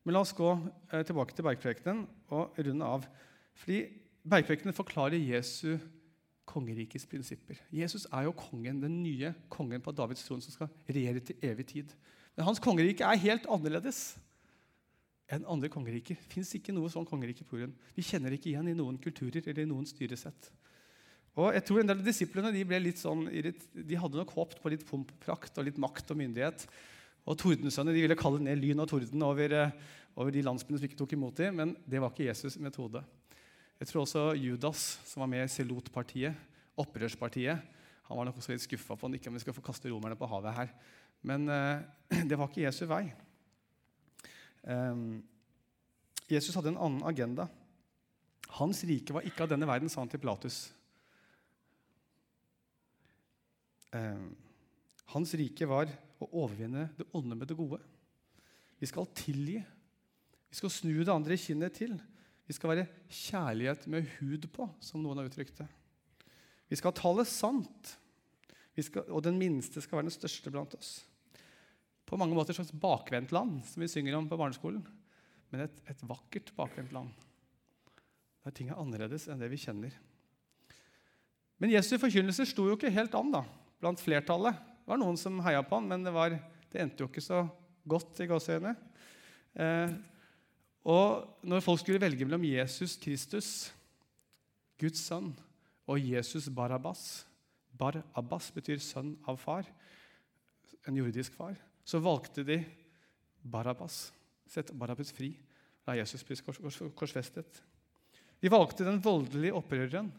Men 0.06 0.16
la 0.16 0.22
oss 0.24 0.36
gå 0.36 0.52
eh, 0.92 1.04
tilbake 1.06 1.36
til 1.36 1.46
bergprekenen 1.48 2.06
og 2.36 2.60
runde 2.60 2.92
av. 2.98 3.08
Fordi 3.60 3.82
Bergprekenen 4.30 4.76
forklarer 4.76 5.18
Jesu 5.18 5.78
kongerikets 6.50 7.06
prinsipper. 7.08 7.60
Jesus 7.72 8.08
er 8.12 8.26
jo 8.28 8.36
kongen, 8.36 8.82
den 8.82 9.02
nye 9.04 9.34
kongen 9.54 9.82
på 9.82 9.94
Davids 9.96 10.26
tron 10.26 10.42
som 10.44 10.54
skal 10.54 10.72
regjere 10.90 11.22
til 11.24 11.38
evig 11.46 11.68
tid. 11.72 11.94
Men 12.36 12.48
hans 12.50 12.62
kongerike 12.64 13.06
er 13.06 13.22
helt 13.22 13.48
annerledes 13.52 14.18
enn 15.30 15.46
andre 15.50 15.70
kongeriker. 15.70 16.18
Det 16.18 16.34
fins 16.34 16.52
ikke 16.58 16.74
noe 16.74 16.90
sånn 16.92 17.08
kongerike 17.08 17.46
på 17.46 17.62
jorden. 17.62 17.76
Vi 17.96 18.06
kjenner 18.06 18.34
ikke 18.34 18.50
igjen 18.52 18.72
i 18.72 18.78
noen 18.78 18.98
kulturer 19.02 19.44
eller 19.46 19.64
i 19.64 19.70
noen 19.70 19.88
styresett. 19.88 20.50
Og 21.38 21.54
jeg 21.54 21.64
tror 21.68 21.82
en 21.82 21.92
del 21.92 22.02
av 22.02 22.08
Disiplene 22.08 22.52
de 22.52 22.64
ble 22.68 22.80
litt 22.82 23.00
sånn, 23.00 23.28
de 23.30 24.00
hadde 24.02 24.18
nok 24.18 24.34
håpet 24.36 24.62
på 24.64 24.72
litt 24.74 24.86
pomp, 24.90 25.14
prakt 25.22 25.62
og 25.62 25.68
litt 25.70 25.78
makt 25.80 26.12
og 26.12 26.20
myndighet. 26.20 26.66
Og 27.30 27.38
Tordensønner 27.38 27.94
de 27.94 28.02
ville 28.02 28.18
kalle 28.18 28.42
ned 28.42 28.58
lyn 28.58 28.82
og 28.82 28.90
torden 28.90 29.22
over, 29.22 29.54
eh, 29.54 29.74
over 30.18 30.34
de 30.34 30.42
landsbyene 30.42 30.80
som 30.80 30.88
ikke 30.90 30.98
tok 30.98 31.14
imot 31.14 31.38
dem, 31.38 31.56
men 31.56 31.76
det 31.86 32.02
var 32.02 32.10
ikke 32.10 32.26
Jesus' 32.26 32.58
metode. 32.58 33.04
Jeg 33.80 33.88
tror 33.88 34.02
også 34.02 34.24
Judas, 34.36 35.00
som 35.06 35.22
var 35.22 35.30
med 35.30 35.46
i 35.46 35.52
Selot-partiet, 35.54 36.34
opprørspartiet, 36.76 37.62
han 38.10 38.18
var 38.18 38.26
nok 38.26 38.40
også 38.42 38.56
litt 38.56 38.64
skuffa 38.66 38.96
på 38.98 39.12
ikke 39.14 39.30
om 39.30 39.36
vi 39.38 39.44
skal 39.44 39.54
få 39.54 39.62
kaste 39.62 39.90
romerne 39.92 40.18
på 40.18 40.26
havet 40.26 40.56
her. 40.56 40.70
Men 41.22 41.48
eh, 41.48 42.24
det 42.30 42.38
var 42.40 42.50
ikke 42.50 42.66
Jesu 42.66 42.88
vei. 42.90 43.04
Um, 44.64 45.22
Jesus 46.30 46.56
hadde 46.58 46.74
en 46.74 46.82
annen 46.82 47.06
agenda. 47.06 47.46
Hans 48.58 48.82
rike 48.90 49.14
var 49.14 49.22
ikke 49.22 49.46
av 49.46 49.52
denne 49.52 49.70
verden, 49.70 49.92
sa 49.94 50.02
han 50.02 50.10
til 50.10 50.22
Platus. 50.24 50.72
Um, 53.94 54.34
hans 55.14 55.34
rike 55.38 55.70
var 55.70 55.94
å 56.20 56.28
overvinne 56.44 56.90
det 56.98 57.08
onde 57.16 57.38
med 57.38 57.50
det 57.50 57.58
gode. 57.58 57.80
Vi 58.80 58.88
skal 58.90 59.10
tilgi. 59.16 59.60
Vi 60.50 60.58
skal 60.58 60.74
snu 60.74 60.96
det 61.02 61.14
andre 61.14 61.38
kinnet 61.40 61.76
til. 61.78 61.96
Vi 62.50 62.56
skal 62.56 62.74
være 62.74 62.88
kjærlighet 63.14 63.86
med 63.92 64.08
hud 64.18 64.48
på, 64.54 64.66
som 64.82 65.04
noen 65.04 65.22
har 65.22 65.30
uttrykt 65.30 65.60
det. 65.62 65.68
Vi 66.70 66.78
skal 66.80 66.96
tale 66.98 67.26
sant, 67.28 67.96
skal, 68.80 69.06
og 69.12 69.24
den 69.26 69.38
minste 69.38 69.82
skal 69.84 70.00
være 70.00 70.08
den 70.08 70.16
største 70.16 70.52
blant 70.54 70.74
oss. 70.78 70.92
På 72.10 72.18
mange 72.18 72.34
måter 72.34 72.54
et 72.54 72.58
slags 72.58 72.74
bakvendt 72.74 73.34
land, 73.36 73.60
som 73.70 73.84
vi 73.84 73.90
synger 73.92 74.18
om 74.18 74.30
på 74.30 74.38
barneskolen. 74.40 74.82
Men 75.52 75.66
et, 75.66 75.82
et 75.90 76.02
vakkert 76.10 76.54
bakvendt 76.58 76.94
land. 76.96 77.12
Der 78.46 78.56
ting 78.56 78.72
er 78.72 78.80
annerledes 78.82 79.28
enn 79.30 79.42
det 79.42 79.50
vi 79.52 79.60
kjenner. 79.62 79.94
Men 81.60 81.74
Jesu 81.74 81.98
forkynnelse 82.00 82.48
sto 82.48 82.66
jo 82.70 82.78
ikke 82.78 82.94
helt 82.94 83.14
an 83.20 83.34
da, 83.34 83.44
blant 83.82 84.02
flertallet. 84.02 84.58
Det 84.90 84.96
var 84.96 85.04
noen 85.04 85.20
som 85.22 85.36
heia 85.46 85.60
på 85.62 85.78
han, 85.78 85.86
men 85.86 86.02
det, 86.02 86.10
var, 86.10 86.34
det 86.74 86.80
endte 86.82 87.04
jo 87.04 87.08
ikke 87.12 87.22
så 87.22 87.44
godt 87.86 88.24
i 88.24 88.26
gåseøynene. 88.26 88.72
Eh, 89.54 89.92
og 90.90 91.46
når 91.46 91.62
folk 91.62 91.84
skulle 91.84 92.02
velge 92.02 92.26
mellom 92.26 92.48
Jesus 92.50 92.96
Kristus, 92.98 93.52
Guds 94.82 95.04
sønn, 95.06 95.30
og 95.86 96.02
Jesus 96.02 96.50
Barabbas 96.50 97.04
Bar-Abbas 97.78 98.50
betyr 98.58 98.82
sønn 98.82 99.14
av 99.30 99.38
far, 99.38 99.70
en 100.90 100.98
jordisk 100.98 101.38
far. 101.38 101.54
Så 101.86 102.02
valgte 102.02 102.42
de 102.50 102.58
Barabbas. 103.46 104.08
Sette 104.50 104.74
Barabbas 104.74 105.14
fri. 105.14 105.36
La 105.86 106.00
Jesus 106.02 106.26
bli 106.26 106.42
korsfestet. 106.98 107.62
De 108.42 108.50
valgte 108.50 108.90
den 108.90 108.98
voldelige 109.06 109.54
opprøreren 109.54 110.10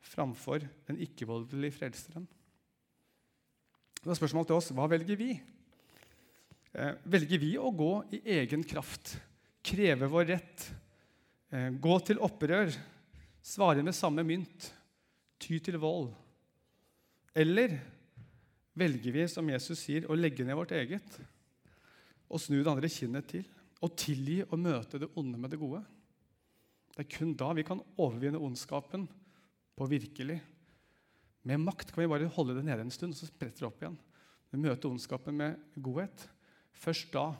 framfor 0.00 0.64
den 0.88 1.04
ikke-voldelige 1.04 1.76
frelseren. 1.82 2.24
Det 4.00 4.08
er 4.08 4.16
spørsmålet 4.16 4.48
til 4.48 4.56
oss 4.56 4.70
hva 4.72 4.86
velger 4.88 5.18
vi? 5.20 5.34
Eh, 6.72 6.92
velger 7.12 7.40
vi 7.42 7.50
å 7.60 7.68
gå 7.68 7.90
i 8.16 8.20
egen 8.38 8.62
kraft, 8.64 9.18
kreve 9.60 10.08
vår 10.08 10.28
rett, 10.30 10.68
eh, 11.52 11.68
gå 11.68 11.96
til 12.08 12.22
opprør, 12.24 12.72
svare 13.44 13.84
med 13.84 13.96
samme 13.96 14.24
mynt, 14.24 14.70
ty 15.36 15.58
til 15.60 15.76
vold? 15.82 16.14
Eller 17.36 17.76
velger 18.72 19.12
vi, 19.12 19.26
som 19.28 19.52
Jesus 19.52 19.84
sier, 19.84 20.08
å 20.08 20.16
legge 20.16 20.46
ned 20.48 20.56
vårt 20.56 20.72
eget 20.72 21.20
og 22.30 22.40
snu 22.40 22.62
det 22.62 22.72
andre 22.72 22.88
kinnet 22.88 23.28
til? 23.28 23.44
Og 23.84 23.92
tilgi 24.00 24.40
og 24.46 24.58
møte 24.60 25.00
det 25.00 25.10
onde 25.18 25.36
med 25.40 25.52
det 25.52 25.60
gode? 25.60 25.82
Det 26.96 27.04
er 27.04 27.12
kun 27.18 27.36
da 27.36 27.52
vi 27.56 27.66
kan 27.68 27.84
overvinne 28.00 28.40
ondskapen 28.40 29.04
på 29.76 29.88
virkelig 29.92 30.40
med 31.46 31.62
makt 31.62 31.92
kan 31.92 32.02
vi 32.02 32.10
bare 32.10 32.28
holde 32.34 32.58
det 32.58 32.66
nede 32.66 32.84
en 32.84 32.92
stund, 32.92 33.14
og 33.14 33.20
så 33.20 33.28
spretter 33.30 33.64
det 33.64 33.68
opp 33.70 33.80
igjen. 33.82 33.98
Vi 34.50 34.60
møter 34.60 34.90
ondskapen 34.90 35.36
med 35.38 35.60
godhet. 35.80 36.26
Først 36.76 37.12
da 37.14 37.30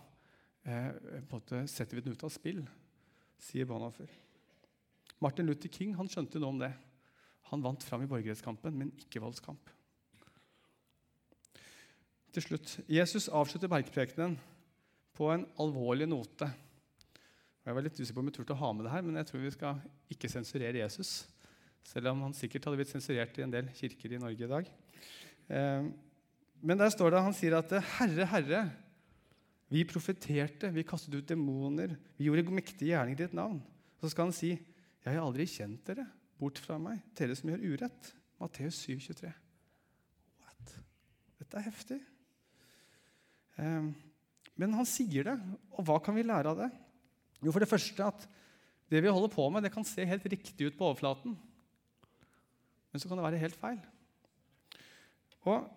eh, 0.64 1.66
setter 1.68 1.98
vi 1.98 2.04
den 2.04 2.14
ut 2.16 2.24
av 2.24 2.32
spill, 2.32 2.62
sier 3.40 3.68
Bonhoeffer. 3.68 4.08
Martin 5.20 5.48
Luther 5.48 5.72
King 5.72 5.92
han 5.98 6.08
skjønte 6.08 6.40
noe 6.40 6.54
om 6.54 6.62
det. 6.62 6.70
Han 7.50 7.64
vant 7.64 7.84
fram 7.84 8.04
i 8.04 8.08
borgerrettskampen, 8.08 8.76
men 8.76 8.94
ikke 9.02 9.20
voldskamp. 9.20 9.72
Til 12.30 12.44
slutt, 12.46 12.76
Jesus 12.86 13.26
avslutter 13.26 13.68
bergprekenen 13.68 14.36
på 15.18 15.32
en 15.34 15.44
alvorlig 15.60 16.06
note. 16.08 16.46
Jeg 17.66 17.76
var 17.76 17.84
litt 17.84 17.98
usikker 17.98 18.16
på 18.16 18.22
om 18.22 18.30
jeg 18.30 18.36
turte 18.38 18.54
å 18.54 18.60
ha 18.62 18.70
med 18.72 18.86
det 18.86 18.92
her, 18.94 19.02
men 19.04 19.18
jeg 19.18 19.28
tror 19.28 19.42
vi 19.42 19.52
skal 19.52 19.80
ikke 20.14 20.30
sensurere 20.30 20.80
Jesus. 20.80 21.10
Selv 21.86 22.12
om 22.12 22.26
han 22.26 22.36
sikkert 22.36 22.68
hadde 22.68 22.80
blitt 22.80 22.92
sensurert 22.92 23.38
i 23.38 23.44
en 23.44 23.52
del 23.52 23.70
kirker 23.76 24.14
i 24.14 24.20
Norge 24.20 24.46
i 24.46 24.50
dag. 24.50 24.70
Eh, 25.50 25.90
men 26.60 26.80
der 26.80 26.92
står 26.92 27.14
det, 27.14 27.24
han 27.24 27.36
sier 27.36 27.56
at 27.56 27.72
'Herre, 27.72 28.26
Herre, 28.28 28.62
vi 29.70 29.84
profeterte, 29.88 30.72
vi 30.74 30.84
kastet 30.84 31.14
ut 31.14 31.28
demoner, 31.28 31.96
vi 32.18 32.26
gjorde 32.28 32.52
mektige 32.52 32.92
gjerninger 32.92 33.18
i 33.18 33.22
ditt 33.24 33.34
navn.' 33.34 33.62
Så 34.00 34.10
skal 34.10 34.28
han 34.28 34.36
si, 34.36 34.58
'Jeg 35.04 35.14
har 35.14 35.24
aldri 35.24 35.46
kjent 35.46 35.84
dere. 35.86 36.06
Bort 36.40 36.58
fra 36.58 36.78
meg, 36.78 37.00
dere 37.14 37.36
som 37.36 37.50
gjør 37.50 37.64
urett.' 37.74 38.14
Matteus 38.40 38.78
7, 38.88 38.96
23. 39.00 39.32
What? 40.40 40.76
Dette 41.38 41.58
er 41.58 41.66
heftig. 41.66 41.98
Eh, 43.60 43.90
men 44.56 44.76
han 44.76 44.88
sier 44.88 45.28
det, 45.28 45.36
og 45.76 45.84
hva 45.84 45.98
kan 46.00 46.16
vi 46.16 46.24
lære 46.24 46.52
av 46.52 46.62
det? 46.62 46.70
Jo, 47.40 47.52
for 47.52 47.60
det 47.60 47.68
første 47.68 48.04
at 48.04 48.26
det 48.90 49.02
vi 49.04 49.12
holder 49.12 49.32
på 49.32 49.44
med, 49.52 49.64
det 49.64 49.72
kan 49.72 49.84
se 49.84 50.04
helt 50.04 50.24
riktig 50.24 50.70
ut 50.70 50.78
på 50.78 50.88
overflaten. 50.88 51.36
Men 52.90 53.03
så 53.03 53.09
kan 53.09 53.20
det 53.20 53.26
være 53.26 53.42
helt 53.42 53.59
feil. 53.59 53.79
Og 55.48 55.76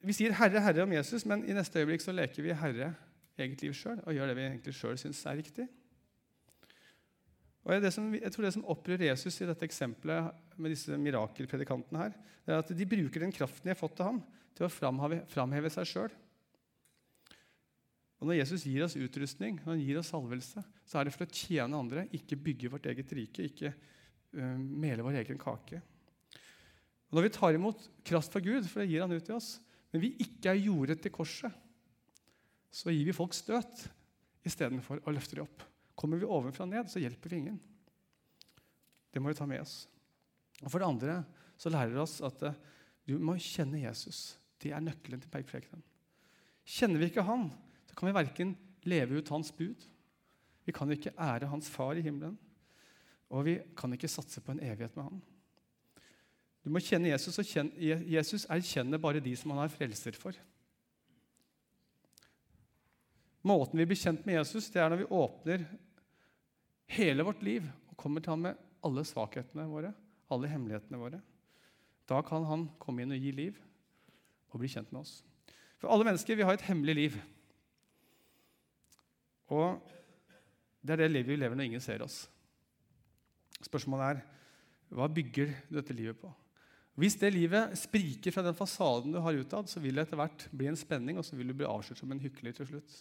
Vi 0.00 0.14
sier 0.16 0.32
'Herre, 0.32 0.60
Herre' 0.64 0.82
om 0.82 0.92
Jesus, 0.92 1.26
men 1.26 1.44
i 1.44 1.52
neste 1.52 1.78
øyeblikk 1.78 2.00
så 2.00 2.12
leker 2.12 2.42
vi 2.42 2.54
Herre 2.56 2.94
eget 3.36 3.62
liv 3.62 3.74
sjøl 3.76 4.00
og 4.00 4.14
gjør 4.14 4.30
det 4.30 4.36
vi 4.38 4.46
egentlig 4.46 4.74
sjøl 4.74 4.96
syns 4.96 5.26
er 5.26 5.36
riktig. 5.36 5.66
Og 7.64 7.92
som, 7.92 8.08
jeg 8.14 8.32
tror 8.32 8.46
det 8.46 8.54
som 8.54 8.64
opprører 8.72 9.10
Jesus 9.10 9.36
i 9.42 9.46
dette 9.46 9.66
eksempelet 9.68 10.32
med 10.56 10.72
disse 10.72 10.96
mirakelpredikantene, 10.96 11.98
her, 11.98 12.16
det 12.46 12.54
er 12.54 12.62
at 12.62 12.72
de 12.72 12.88
bruker 12.88 13.20
den 13.20 13.32
kraften 13.32 13.68
de 13.68 13.74
har 13.74 13.80
fått 13.80 14.00
av 14.00 14.06
ham, 14.06 14.22
til 14.56 14.66
å 14.66 14.72
framheve, 14.72 15.20
framheve 15.28 15.70
seg 15.72 15.88
sjøl. 15.88 16.16
Og 18.20 18.28
Når 18.28 18.40
Jesus 18.40 18.66
gir 18.68 18.84
oss 18.84 18.96
utrustning, 19.00 19.60
når 19.62 19.72
han 19.72 19.84
gir 19.84 20.00
oss 20.00 20.10
salvelse, 20.12 20.64
så 20.84 20.98
er 21.00 21.06
det 21.08 21.14
for 21.14 21.24
å 21.24 21.32
tjene 21.32 21.78
andre, 21.78 22.08
ikke 22.16 22.40
bygge 22.40 22.72
vårt 22.72 22.88
eget 22.90 23.12
rike, 23.16 23.46
ikke 23.48 23.72
uh, 23.72 24.56
mele 24.58 25.04
vår 25.06 25.22
egen 25.22 25.40
kake. 25.40 25.80
Og 27.10 27.18
Når 27.18 27.26
vi 27.26 27.32
tar 27.34 27.56
imot 27.56 27.88
kraft 28.06 28.32
fra 28.32 28.42
Gud, 28.42 28.66
for 28.70 28.82
det 28.82 28.90
gir 28.92 29.02
han 29.02 29.12
ut 29.12 29.24
til 29.26 29.34
oss, 29.34 29.56
men 29.90 30.04
vi 30.04 30.14
ikke 30.22 30.52
er 30.52 30.62
jordet 30.62 31.00
til 31.02 31.12
korset, 31.14 31.50
så 32.70 32.94
gir 32.94 33.08
vi 33.08 33.16
folk 33.16 33.34
støt 33.34 33.88
istedenfor 34.46 35.02
å 35.02 35.14
løfte 35.14 35.36
dem 35.36 35.48
opp. 35.48 35.64
Kommer 35.98 36.20
vi 36.20 36.28
ovenfra 36.28 36.68
ned, 36.70 36.86
så 36.88 37.02
hjelper 37.02 37.32
vi 37.32 37.40
ingen. 37.42 37.58
Det 39.10 39.18
må 39.18 39.32
vi 39.32 39.38
ta 39.38 39.48
med 39.50 39.64
oss. 39.64 39.82
Og 40.62 40.70
For 40.70 40.78
det 40.78 40.86
andre 40.86 41.16
så 41.60 41.72
lærer 41.72 41.96
det 41.96 42.04
oss 42.04 42.20
at 42.24 42.44
uh, 42.46 42.54
du 43.08 43.16
må 43.18 43.34
kjenne 43.42 43.82
Jesus. 43.82 44.38
Det 44.62 44.70
er 44.70 44.84
nøkkelen 44.84 45.20
til 45.20 45.32
bergprekenen. 45.32 45.82
Kjenner 46.70 47.02
vi 47.02 47.10
ikke 47.10 47.26
han, 47.26 47.48
så 47.90 47.96
kan 47.98 48.06
vi 48.06 48.14
verken 48.14 48.54
leve 48.86 49.18
ut 49.18 49.32
hans 49.34 49.50
bud, 49.56 49.82
vi 50.64 50.74
kan 50.76 50.92
ikke 50.92 51.16
ære 51.18 51.48
hans 51.50 51.68
far 51.72 51.98
i 51.98 52.04
himmelen, 52.04 52.36
og 53.32 53.44
vi 53.48 53.56
kan 53.76 53.92
ikke 53.96 54.10
satse 54.10 54.42
på 54.44 54.54
en 54.54 54.62
evighet 54.62 54.94
med 54.94 55.08
han. 55.08 55.20
Du 56.60 56.68
må 56.72 56.82
kjenne 56.84 57.08
Jesus, 57.08 57.38
og 57.40 57.48
kjenne, 57.48 57.72
Jesus 58.10 58.44
erkjenner 58.52 59.00
bare 59.00 59.22
de 59.24 59.32
som 59.38 59.54
han 59.54 59.64
er 59.64 59.72
frelser 59.72 60.16
for. 60.18 60.36
Måten 63.48 63.80
vi 63.80 63.86
blir 63.88 63.96
kjent 63.96 64.26
med 64.28 64.36
Jesus, 64.36 64.68
det 64.72 64.82
er 64.82 64.90
når 64.92 65.00
vi 65.00 65.12
åpner 65.16 65.64
hele 66.92 67.24
vårt 67.24 67.40
liv 67.46 67.64
og 67.88 67.96
kommer 68.00 68.20
til 68.20 68.34
ham 68.34 68.44
med 68.44 68.60
alle 68.84 69.04
svakhetene 69.08 69.64
våre, 69.70 69.94
alle 70.32 70.50
hemmelighetene 70.50 71.00
våre. 71.00 71.20
Da 72.10 72.20
kan 72.26 72.44
han 72.48 72.66
komme 72.82 73.04
inn 73.04 73.14
og 73.14 73.22
gi 73.22 73.32
liv 73.32 73.56
og 74.50 74.60
bli 74.60 74.68
kjent 74.68 74.90
med 74.92 75.04
oss. 75.04 75.20
For 75.80 75.88
alle 75.88 76.04
mennesker 76.04 76.36
vi 76.36 76.44
har 76.44 76.58
et 76.58 76.66
hemmelig 76.66 76.96
liv. 76.98 77.16
Og 79.54 79.80
det 80.84 80.94
er 80.94 81.04
det 81.04 81.10
livet 81.14 81.32
vi 81.32 81.40
lever 81.40 81.56
når 81.56 81.70
ingen 81.70 81.84
ser 81.84 82.04
oss. 82.04 82.22
Spørsmålet 83.64 84.10
er 84.10 84.22
hva 84.96 85.08
bygger 85.12 85.52
dette 85.70 85.96
livet 85.96 86.18
på? 86.20 86.28
Hvis 87.00 87.16
det 87.16 87.30
livet 87.32 87.78
spriker 87.80 88.34
fra 88.34 88.42
den 88.44 88.56
fasaden 88.56 89.14
du 89.14 89.20
har 89.24 89.38
utad, 89.40 89.70
så 89.70 89.80
vil 89.80 89.96
det 89.96 90.04
etter 90.04 90.18
hvert 90.20 90.42
bli 90.52 90.68
en 90.68 90.76
spenning, 90.76 91.16
og 91.16 91.24
så 91.24 91.38
vil 91.38 91.48
du 91.48 91.56
bli 91.56 91.68
avslørt 91.68 92.02
som 92.02 92.10
en 92.12 92.20
hykler 92.20 92.52
til 92.56 92.68
slutt. 92.68 92.96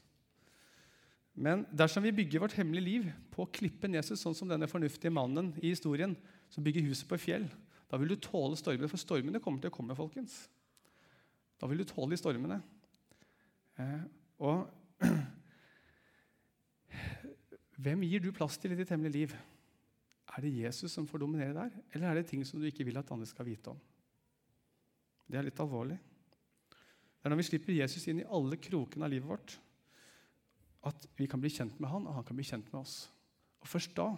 Men 1.40 1.66
dersom 1.76 2.04
vi 2.04 2.14
bygger 2.16 2.42
vårt 2.44 2.56
hemmelige 2.56 2.86
liv 2.86 3.10
på 3.34 3.48
klippen 3.60 3.96
Jesus, 3.96 4.22
sånn 4.22 4.36
som 4.36 4.48
denne 4.48 4.68
fornuftige 4.72 5.12
mannen 5.14 5.52
i 5.60 5.74
historien, 5.74 6.16
som 6.52 6.64
bygger 6.64 6.88
huset 6.88 7.10
på 7.10 7.20
fjell, 7.20 7.48
da 7.90 8.00
vil 8.00 8.14
du 8.14 8.20
tåle 8.22 8.58
stormene, 8.60 8.90
for 8.92 9.02
stormene 9.02 9.42
kommer 9.44 9.64
til 9.64 9.72
å 9.72 9.76
komme. 9.76 9.98
folkens. 9.98 10.46
Da 11.60 11.68
vil 11.68 11.82
du 11.82 11.88
tåle 11.90 12.14
de 12.14 12.20
stormene. 12.22 12.60
Eh, 13.80 14.04
og 14.40 14.68
hvem 17.84 18.04
gir 18.08 18.24
du 18.24 18.32
plass 18.36 18.60
til 18.60 18.76
i 18.76 18.80
ditt 18.80 18.92
hemmelige 18.94 19.18
liv? 19.18 19.38
Er 20.30 20.46
det 20.46 20.56
Jesus 20.56 20.94
som 20.94 21.08
får 21.10 21.24
dominere 21.24 21.56
der, 21.56 21.80
eller 21.94 22.10
er 22.10 22.20
det 22.20 22.30
ting 22.30 22.46
som 22.46 22.62
du 22.62 22.68
ikke 22.70 22.86
vil 22.88 23.00
at 23.00 23.12
andre 23.12 23.28
skal 23.28 23.48
vite 23.48 23.74
om? 23.74 23.80
Det 25.30 25.38
er 25.38 25.46
litt 25.46 25.62
alvorlig. 25.62 26.00
Det 27.20 27.28
er 27.28 27.34
når 27.34 27.42
vi 27.42 27.48
slipper 27.50 27.76
Jesus 27.76 28.08
inn 28.10 28.24
i 28.24 28.30
alle 28.34 28.58
krokene 28.58 29.06
av 29.06 29.14
livet 29.14 29.30
vårt, 29.30 29.56
at 30.90 31.08
vi 31.20 31.28
kan 31.30 31.42
bli 31.44 31.52
kjent 31.52 31.80
med 31.80 31.92
han, 31.92 32.08
og 32.08 32.16
han 32.16 32.26
kan 32.26 32.38
bli 32.40 32.48
kjent 32.48 32.70
med 32.72 32.82
oss. 32.82 33.04
Og 33.60 33.68
Først 33.68 33.94
da 33.98 34.14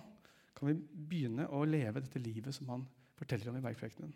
kan 0.55 0.69
vi 0.69 0.75
begynne 0.77 1.47
å 1.49 1.63
leve 1.65 2.03
dette 2.03 2.21
livet 2.21 2.53
som 2.55 2.69
han 2.69 2.85
forteller 3.17 3.49
om 3.49 3.57
i 3.57 3.63
bergprekenen. 3.65 4.13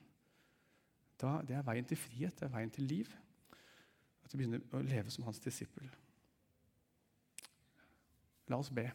Det 1.19 1.55
er 1.55 1.65
veien 1.65 1.87
til 1.87 1.97
frihet, 1.99 2.35
det 2.37 2.47
er 2.47 2.53
veien 2.53 2.71
til 2.73 2.87
liv. 2.89 3.09
At 4.25 4.33
vi 4.33 4.43
begynner 4.43 4.61
å 4.75 4.83
leve 4.85 5.11
som 5.13 5.25
hans 5.25 5.41
disippel. 5.41 5.89
La 8.51 8.59
oss 8.61 8.69
be. 8.69 8.85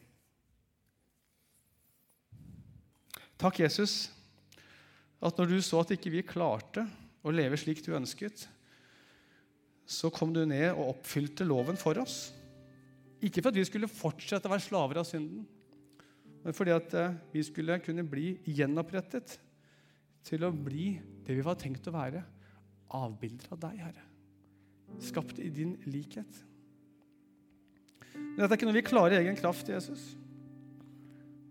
Takk, 3.41 3.63
Jesus, 3.63 4.11
at 5.21 5.39
når 5.39 5.49
du 5.49 5.61
så 5.65 5.81
at 5.81 5.95
ikke 5.97 6.13
vi 6.13 6.27
klarte 6.27 6.85
å 7.23 7.35
leve 7.35 7.59
slik 7.61 7.83
du 7.85 7.93
ønsket, 7.97 8.47
så 9.91 10.11
kom 10.15 10.33
du 10.35 10.45
ned 10.47 10.71
og 10.71 10.95
oppfylte 10.95 11.47
loven 11.47 11.79
for 11.81 11.99
oss. 12.01 12.31
Ikke 13.21 13.43
for 13.43 13.51
at 13.51 13.59
vi 13.59 13.67
skulle 13.69 13.91
fortsette 13.91 14.49
å 14.49 14.53
være 14.53 14.65
slaver 14.65 15.01
av 15.03 15.09
synden, 15.09 15.45
men 16.41 16.57
fordi 16.57 16.73
at 16.73 16.95
eh, 16.97 17.17
vi 17.35 17.43
skulle 17.45 17.81
kunne 17.85 18.07
bli 18.09 18.33
gjenopprettet 18.49 19.35
til 20.25 20.47
å 20.47 20.53
bli 20.55 20.95
det 21.27 21.37
vi 21.37 21.45
var 21.45 21.59
tenkt 21.61 21.89
å 21.91 21.95
være 21.95 22.23
avbilder 22.97 23.53
av 23.53 23.61
deg, 23.67 23.83
Herre. 23.85 24.07
Skapt 25.05 25.39
i 25.43 25.51
din 25.55 25.77
likhet. 25.91 26.41
Men 28.15 28.41
dette 28.41 28.55
er 28.55 28.59
ikke 28.59 28.71
noe 28.71 28.79
vi 28.79 28.87
klarer 28.87 29.19
i 29.19 29.21
egen 29.21 29.39
kraft, 29.39 29.69
Jesus. 29.71 30.03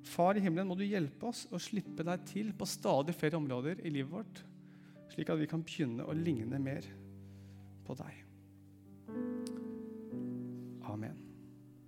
Far 0.10 0.38
i 0.38 0.44
himmelen, 0.44 0.68
må 0.72 0.78
du 0.80 0.88
hjelpe 0.88 1.30
oss 1.30 1.46
å 1.54 1.62
slippe 1.62 2.04
deg 2.08 2.26
til 2.28 2.52
på 2.58 2.68
stadig 2.68 3.14
flere 3.18 3.38
områder 3.40 3.84
i 3.86 3.94
livet 3.94 4.12
vårt, 4.12 4.42
slik 5.20 5.30
at 5.30 5.40
vi 5.40 5.50
kan 5.52 5.64
begynne 5.68 6.06
å 6.08 6.14
ligne 6.16 6.56
mer 6.64 6.86
på 7.84 7.96
deg. 8.00 8.29